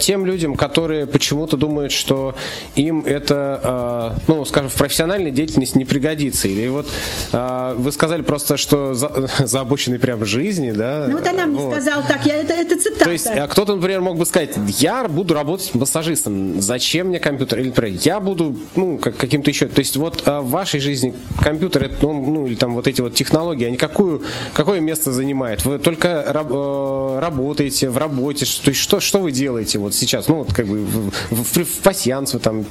[0.00, 2.34] тем людям, которые почему-то думают, что
[2.74, 6.48] им это, ну, скажем, в профессиональной деятельности не пригодится.
[6.48, 6.86] Или вот
[7.32, 11.06] вы сказали просто, что за, за обочиной прям жизни, да?
[11.08, 11.72] Ну, вот она мне вот.
[11.72, 13.04] сказала так, я, это, это цитата.
[13.04, 17.60] То есть кто-то, например, мог бы сказать, я буду работать массажистом, зачем мне компьютер?
[17.60, 19.66] Или, например, я буду, ну, как, каким-то еще.
[19.66, 23.14] То есть вот а, в вашей жизни компьютер, ну, ну, или там вот эти вот
[23.14, 24.22] технологии, они какую,
[24.52, 25.64] какое место занимают?
[25.64, 30.28] Вы только раб, э, работаете в работе, то есть что, что вы делаете вот сейчас?
[30.28, 32.64] Ну, вот как бы в, в, в пассианс вы там...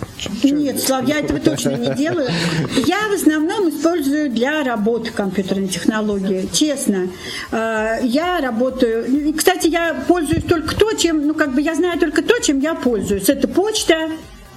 [0.44, 2.30] Нет, Слав, я этого точно не делаю.
[2.86, 7.10] Я в основном использую для работы компьютерные технологии, честно.
[7.52, 9.34] А, я работаю...
[9.34, 11.28] Кстати, я пользуюсь только то, чем...
[11.28, 13.30] Ну, как бы я знаю только то, чем я пользуюсь.
[13.30, 14.10] Это почта,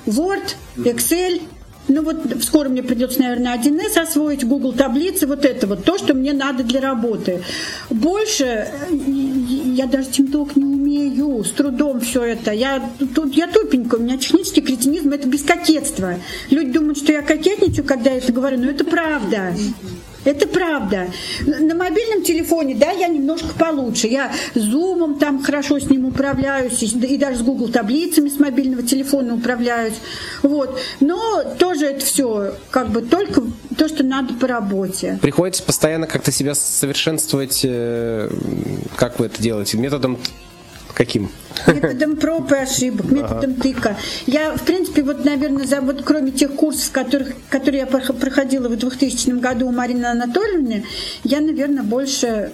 [0.07, 1.43] Word, Excel,
[1.89, 6.15] ну вот скоро мне придется, наверное, 1С освоить, Google таблицы, вот это вот, то, что
[6.15, 7.43] мне надо для работы.
[7.91, 12.53] Больше э, я даже тимток не умею, с трудом все это.
[12.53, 12.83] Я,
[13.15, 16.15] тут, я тупенькая, у меня технический кретинизм, это без кокетства.
[16.51, 19.55] Люди думают, что я кокетничаю, когда я это говорю, но это правда.
[20.25, 21.09] Это правда.
[21.47, 24.07] На мобильном телефоне, да, я немножко получше.
[24.07, 29.35] Я зумом там хорошо с ним управляюсь, и даже с Google таблицами с мобильного телефона
[29.35, 29.95] управляюсь.
[30.43, 30.79] Вот.
[31.01, 33.43] Но тоже это все как бы только
[33.77, 35.19] то, что надо по работе.
[35.21, 37.63] Приходится постоянно как-то себя совершенствовать.
[37.65, 38.31] Э,
[38.97, 39.79] как вы это делаете?
[39.79, 40.19] Методом
[40.95, 41.31] Каким?
[41.67, 43.63] Методом проб и ошибок, методом ага.
[43.63, 43.97] тыка.
[44.27, 48.77] Я, в принципе, вот, наверное, за, вот кроме тех курсов, которых, которые я проходила в
[48.77, 50.85] 2000 году у Марины Анатольевны,
[51.25, 52.53] я, наверное, больше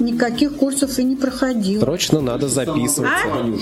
[0.00, 1.80] никаких курсов и не проходила.
[1.80, 3.26] Срочно надо записываться.
[3.26, 3.60] А?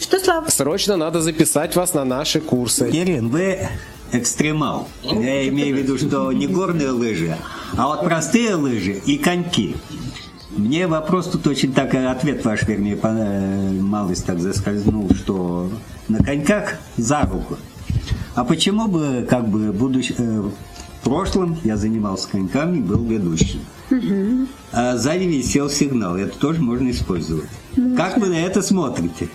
[0.00, 0.48] Что, Слава?
[0.50, 2.88] Срочно надо записать вас на наши курсы.
[2.90, 3.68] Ирин, вы
[4.12, 4.88] экстремал.
[5.02, 7.36] Я имею в виду, что не горные лыжи,
[7.76, 9.76] а вот простые лыжи и коньки.
[10.60, 15.70] Мне вопрос тут очень так, э, ответ ваш, вернее, э, малость так заскользнул, что
[16.08, 17.56] на коньках за руку.
[18.34, 20.12] А почему бы, как бы, будущ...
[20.18, 20.42] Э,
[21.00, 23.60] в прошлом я занимался коньками, был ведущим.
[23.90, 24.48] Угу.
[24.72, 27.48] А сзади висел сигнал, это тоже можно использовать.
[27.96, 29.30] Как вы на это смотрите?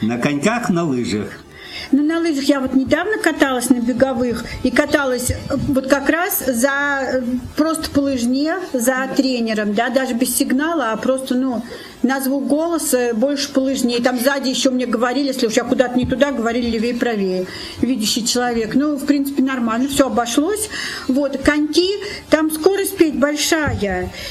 [0.00, 1.44] На коньках, на лыжах?
[1.90, 5.34] Ну, на лыжах я вот недавно каталась на беговых и каталась э,
[5.68, 7.22] вот как раз за э,
[7.56, 11.62] просто по лыжне, за тренером, да, даже без сигнала, а просто, ну,
[12.02, 14.00] на звук голоса больше полыжнее.
[14.00, 17.46] Там сзади еще мне говорили, если уж я куда-то не туда, говорили левее правее.
[17.80, 18.74] Видящий человек.
[18.74, 20.68] Ну, в принципе, нормально, все обошлось.
[21.08, 21.90] Вот, коньки,
[22.30, 23.68] там скорость петь большая.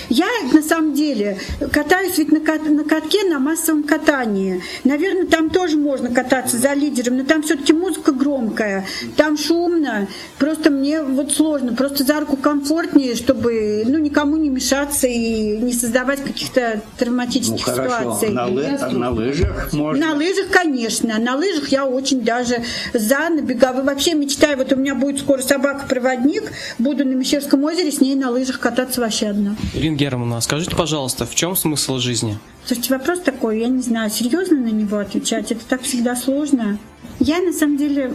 [0.09, 1.39] Я, на самом деле,
[1.71, 4.61] катаюсь ведь на, на катке, на массовом катании.
[4.83, 10.07] Наверное, там тоже можно кататься за лидером, но там все-таки музыка громкая, там шумно.
[10.37, 15.73] Просто мне вот сложно, просто за руку комфортнее, чтобы ну, никому не мешаться и не
[15.73, 18.31] создавать каких-то травматических ну.
[18.31, 18.77] На, лы...
[18.91, 20.07] на лыжах можно?
[20.07, 21.17] На лыжах, конечно.
[21.19, 23.83] На лыжах я очень даже за, на беговой.
[23.83, 28.29] Вообще мечтаю, вот у меня будет скоро собака-проводник, буду на Мещерском озере с ней на
[28.29, 29.55] лыжах кататься вообще одна.
[29.73, 32.37] Ирина Германовна, скажите, пожалуйста, в чем смысл жизни?
[32.65, 36.77] Слушайте, вопрос такой, я не знаю, серьезно на него отвечать, это так всегда сложно.
[37.19, 38.13] Я на самом деле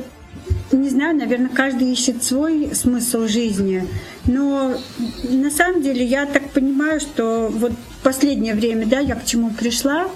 [0.72, 3.86] не знаю, наверное, каждый ищет свой смысл жизни.
[4.26, 4.74] Но
[5.24, 10.08] на самом деле я так понимаю, что вот последнее время, да, я к чему пришла.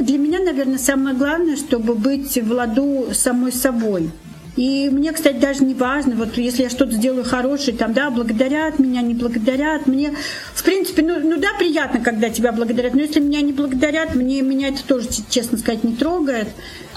[0.00, 4.10] Для меня, наверное, самое главное, чтобы быть в ладу самой собой.
[4.56, 8.78] И мне, кстати, даже не важно, вот если я что-то сделаю хорошее, там, да, благодарят
[8.78, 9.86] меня, не благодарят.
[9.86, 10.12] Мне,
[10.54, 14.40] в принципе, ну, ну да, приятно, когда тебя благодарят, но если меня не благодарят, мне,
[14.40, 16.48] меня это тоже, честно сказать, не трогает.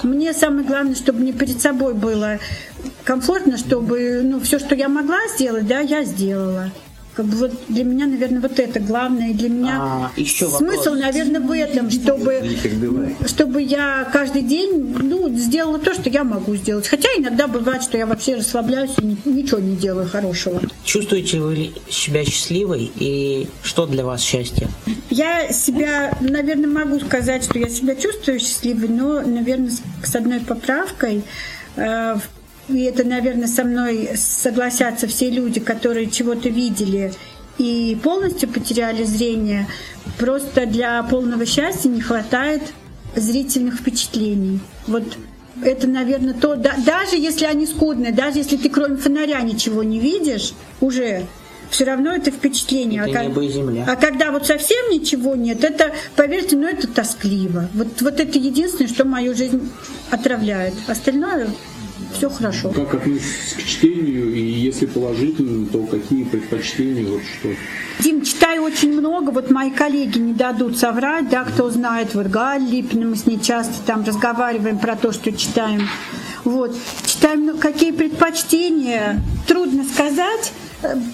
[0.04, 2.40] Мне самое главное, чтобы мне перед собой было
[3.04, 6.72] комфортно, чтобы, ну, все, что я могла сделать, да, я сделала
[7.20, 9.32] Как бы вот для меня, наверное, вот это главное.
[9.32, 11.00] И для меня А, еще смысл, вопрос.
[11.02, 12.42] наверное, в этом, чтобы,
[13.28, 16.88] чтобы я каждый день ну, сделала то, что я могу сделать.
[16.88, 20.62] Хотя иногда бывает, что я вообще расслабляюсь и ни- ничего не делаю хорошего.
[20.86, 24.70] Чувствуете вы себя счастливой и что для вас счастье?
[25.10, 29.72] Я себя, наверное, могу сказать, что я себя чувствую счастливой, но, наверное,
[30.06, 31.24] с, одной поправкой.
[31.76, 32.16] Э,
[32.70, 37.14] и это, наверное, со мной согласятся все люди, которые чего-то видели
[37.58, 39.68] и полностью потеряли зрение.
[40.18, 42.62] Просто для полного счастья не хватает
[43.16, 44.60] зрительных впечатлений.
[44.88, 45.04] Вот
[45.64, 50.00] это, наверное, то, да- даже если они скудные, даже если ты кроме фонаря ничего не
[50.00, 51.26] видишь, уже
[51.70, 53.02] все равно это впечатление.
[53.04, 53.86] Это ко- небо и земля.
[53.88, 57.68] а когда вот совсем ничего нет, это, поверьте, ну это тоскливо.
[57.74, 59.70] Вот, вот это единственное, что мою жизнь
[60.12, 60.74] отравляет.
[60.88, 61.50] Остальное
[62.14, 62.70] все хорошо.
[62.70, 67.50] Как относитесь к чтению, и если положительно, то какие предпочтения, вот что?
[68.00, 72.64] Дим, читаю очень много, вот мои коллеги не дадут соврать, да, кто знает, вот Галь
[72.64, 75.88] Липина, мы с ней часто там разговариваем про то, что читаем.
[76.46, 80.54] Вот, читаем, ну, какие предпочтения, трудно сказать,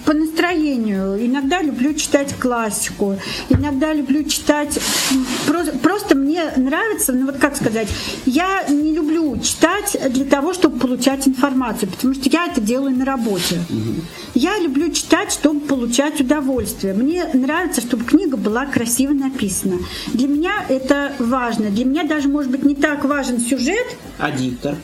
[0.05, 1.25] по настроению.
[1.25, 3.17] Иногда люблю читать классику,
[3.49, 4.79] иногда люблю читать...
[5.47, 7.87] Просто, просто мне нравится, ну вот как сказать,
[8.25, 13.05] я не люблю читать для того, чтобы получать информацию, потому что я это делаю на
[13.05, 13.59] работе.
[14.33, 16.93] Я люблю читать, чтобы получать удовольствие.
[16.93, 19.77] Мне нравится, чтобы книга была красиво написана.
[20.07, 21.69] Для меня это важно.
[21.69, 23.85] Для меня даже, может быть, не так важен сюжет,
[24.17, 24.75] А диктор?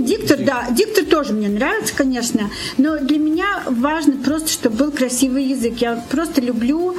[0.00, 5.44] Диктор, да, диктор тоже мне нравится, конечно, но для меня важно просто, чтобы был красивый
[5.44, 5.74] язык.
[5.78, 6.96] Я просто люблю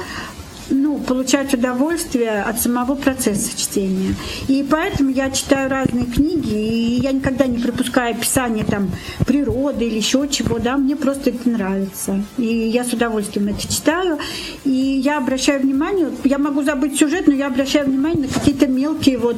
[0.70, 4.14] ну, получать удовольствие от самого процесса чтения.
[4.48, 8.90] И поэтому я читаю разные книги, и я никогда не пропускаю описание там
[9.26, 12.22] природы или еще чего, да, мне просто это нравится.
[12.38, 14.18] И я с удовольствием это читаю.
[14.64, 19.18] И я обращаю внимание, я могу забыть сюжет, но я обращаю внимание на какие-то мелкие
[19.18, 19.36] вот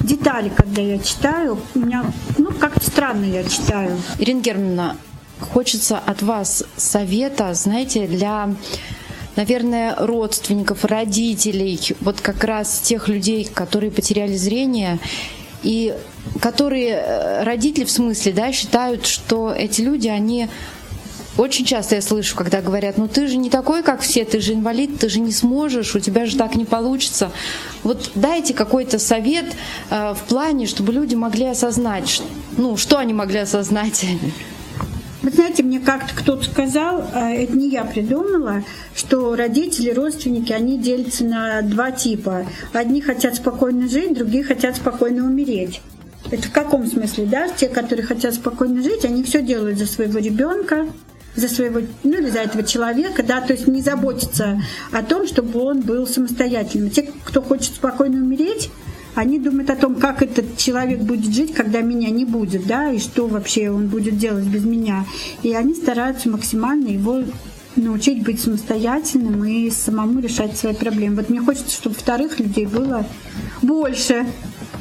[0.00, 1.58] детали, когда я читаю.
[1.74, 2.04] У меня,
[2.38, 3.96] ну, как-то странно я читаю.
[4.18, 4.96] Ирина Германовна,
[5.40, 8.54] хочется от вас совета, знаете, для,
[9.36, 14.98] наверное, родственников, родителей, вот как раз тех людей, которые потеряли зрение,
[15.62, 15.94] и
[16.40, 20.48] которые, э, родители в смысле, да, считают, что эти люди, они
[21.36, 24.52] очень часто я слышу, когда говорят, ну ты же не такой, как все, ты же
[24.52, 27.32] инвалид, ты же не сможешь, у тебя же так не получится.
[27.82, 29.46] Вот дайте какой-то совет
[29.90, 32.22] э, в плане, чтобы люди могли осознать,
[32.56, 34.04] ну что они могли осознать.
[35.24, 38.62] Вы знаете, мне как-то кто-то сказал, а это не я придумала,
[38.94, 42.44] что родители, родственники, они делятся на два типа.
[42.74, 45.80] Одни хотят спокойно жить, другие хотят спокойно умереть.
[46.30, 47.48] Это в каком смысле, да?
[47.48, 50.88] Те, которые хотят спокойно жить, они все делают за своего ребенка,
[51.36, 54.60] за своего, ну или за этого человека, да, то есть не заботятся
[54.92, 56.90] о том, чтобы он был самостоятельным.
[56.90, 58.68] Те, кто хочет спокойно умереть,
[59.14, 62.98] они думают о том, как этот человек будет жить, когда меня не будет, да, и
[62.98, 65.04] что вообще он будет делать без меня.
[65.42, 67.22] И они стараются максимально его
[67.76, 71.16] научить быть самостоятельным и самому решать свои проблемы.
[71.16, 73.06] Вот мне хочется, чтобы вторых людей было
[73.62, 74.26] больше,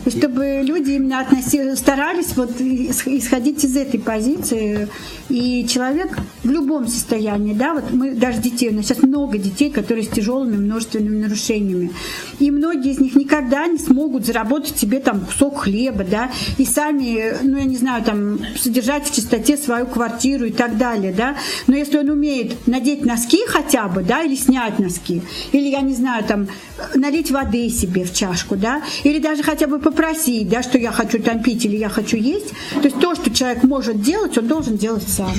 [0.07, 4.87] чтобы люди именно относи- старались вот ис- исходить из этой позиции.
[5.29, 9.71] И человек в любом состоянии, да, вот мы даже детей, у нас сейчас много детей,
[9.71, 11.91] которые с тяжелыми множественными нарушениями.
[12.39, 17.37] И многие из них никогда не смогут заработать себе там кусок хлеба, да, и сами,
[17.41, 21.35] ну я не знаю, там содержать в чистоте свою квартиру и так далее, да.
[21.67, 25.93] Но если он умеет надеть носки хотя бы, да, или снять носки, или я не
[25.93, 26.47] знаю, там
[26.95, 31.19] налить воды себе в чашку, да, или даже хотя бы попросить, да, что я хочу
[31.21, 32.49] там пить или я хочу есть.
[32.73, 35.33] То есть то, что человек может делать, он должен делать сам.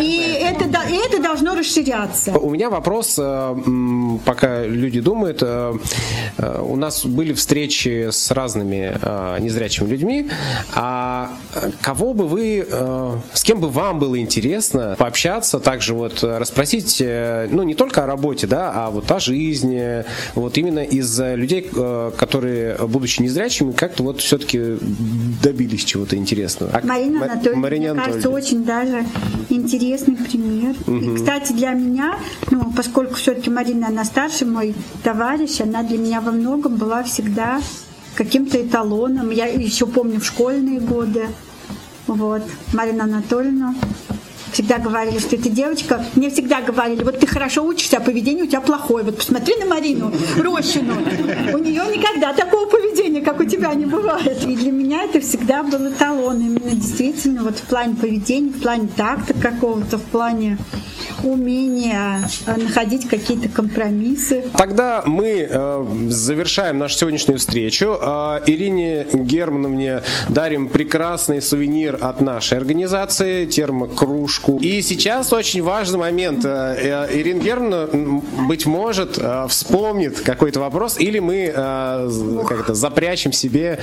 [0.00, 2.32] И это, да- и это должно расширяться.
[2.38, 3.56] У меня вопрос, э,
[4.24, 5.38] пока люди думают.
[5.42, 5.74] э,
[6.38, 8.96] э, У нас были встречи с разными
[9.40, 10.28] незрячими людьми.
[10.74, 11.30] А
[11.80, 12.66] кого бы вы,
[13.32, 18.46] с кем бы вам было интересно пообщаться, также вот расспросить, ну не только о работе,
[18.46, 24.02] да, а вот о жизни, вот именно из э, людей, э, которые, будучи незрячими, как-то
[24.02, 24.76] вот все-таки
[25.42, 26.72] добились чего-то интересного.
[26.72, 29.04] А Марина Ма- Анатольевна, Марина мне кажется, очень даже
[29.48, 30.74] интересный пример.
[30.86, 31.16] И, Мгм.
[31.16, 32.16] кстати, для меня,
[32.50, 37.60] ну, поскольку все-таки Марина, она старше, мой товарищ, она для меня во многом была всегда
[38.14, 39.30] каким-то эталоном.
[39.30, 41.26] Я еще помню в школьные годы.
[42.06, 43.74] Вот, Марина Анатольевна.
[44.56, 48.46] Всегда говорили, что эта девочка, мне всегда говорили, вот ты хорошо учишься, а поведение у
[48.46, 49.04] тебя плохое.
[49.04, 50.94] Вот посмотри на Марину Рощину.
[51.52, 54.42] У нее никогда такого поведения, как у тебя, не бывает.
[54.46, 56.40] И для меня это всегда был эталон.
[56.40, 60.56] Именно действительно вот в плане поведения, в плане такта какого-то, в плане
[61.22, 64.44] умения находить какие-то компромиссы.
[64.56, 67.96] Тогда мы э, завершаем нашу сегодняшнюю встречу.
[68.00, 74.45] Э, Ирине Германовне дарим прекрасный сувенир от нашей организации, термокружку.
[74.60, 76.44] И сейчас очень важный момент.
[76.44, 81.46] Э, э, Ирина Германовна, быть может, э, вспомнит какой-то вопрос, или мы
[82.08, 83.78] з- как это, запрячем себе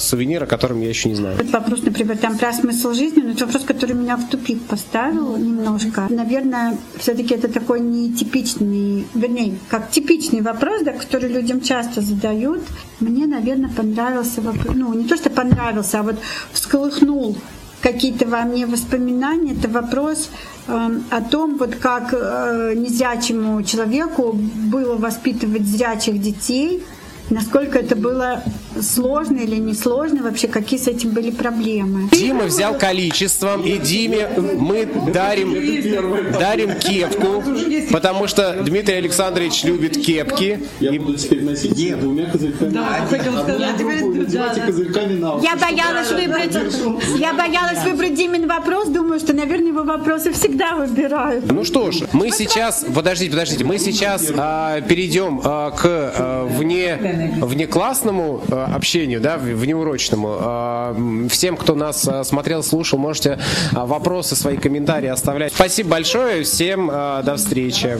[0.00, 1.36] сувенир, о котором я еще не знаю.
[1.36, 5.36] Этот вопрос, например, там про смысл жизни, но это вопрос, который меня в тупик поставил
[5.36, 6.06] немножко.
[6.10, 12.62] Наверное, все-таки это такой нетипичный, вернее, как типичный вопрос, да, который людям часто задают.
[13.00, 16.16] Мне, наверное, понравился вопрос, ну, не то, что понравился, а вот
[16.52, 17.36] всколыхнул
[17.80, 20.30] какие-то во мне воспоминания, это вопрос
[20.66, 26.84] э, о том, вот как э, незрячему человеку было воспитывать зрячих детей,
[27.30, 28.42] насколько это было
[28.82, 32.08] сложно или несложно, вообще какие с этим были проблемы.
[32.12, 35.52] Дима взял количеством, и Диме мы дарим,
[36.38, 37.42] дарим кепку,
[37.92, 40.60] потому что Дмитрий Александрович любит кепки.
[40.80, 42.72] Я буду теперь носить двумя козырьками.
[42.72, 43.06] Да.
[45.42, 46.56] Я боялась выбрать,
[47.18, 51.50] я боялась выбрать Димин вопрос, думаю, что, наверное, его вопросы всегда выбирают.
[51.50, 57.34] Ну что ж, мы сейчас, подождите, подождите, мы сейчас а, перейдем а, к а, вне,
[57.40, 58.42] внеклассному
[58.74, 60.36] общению, да, в- внеурочному.
[60.40, 60.96] А,
[61.30, 63.38] всем, кто нас а, смотрел, слушал, можете
[63.74, 65.52] а, вопросы, свои комментарии оставлять.
[65.52, 67.98] Спасибо большое, всем до встречи.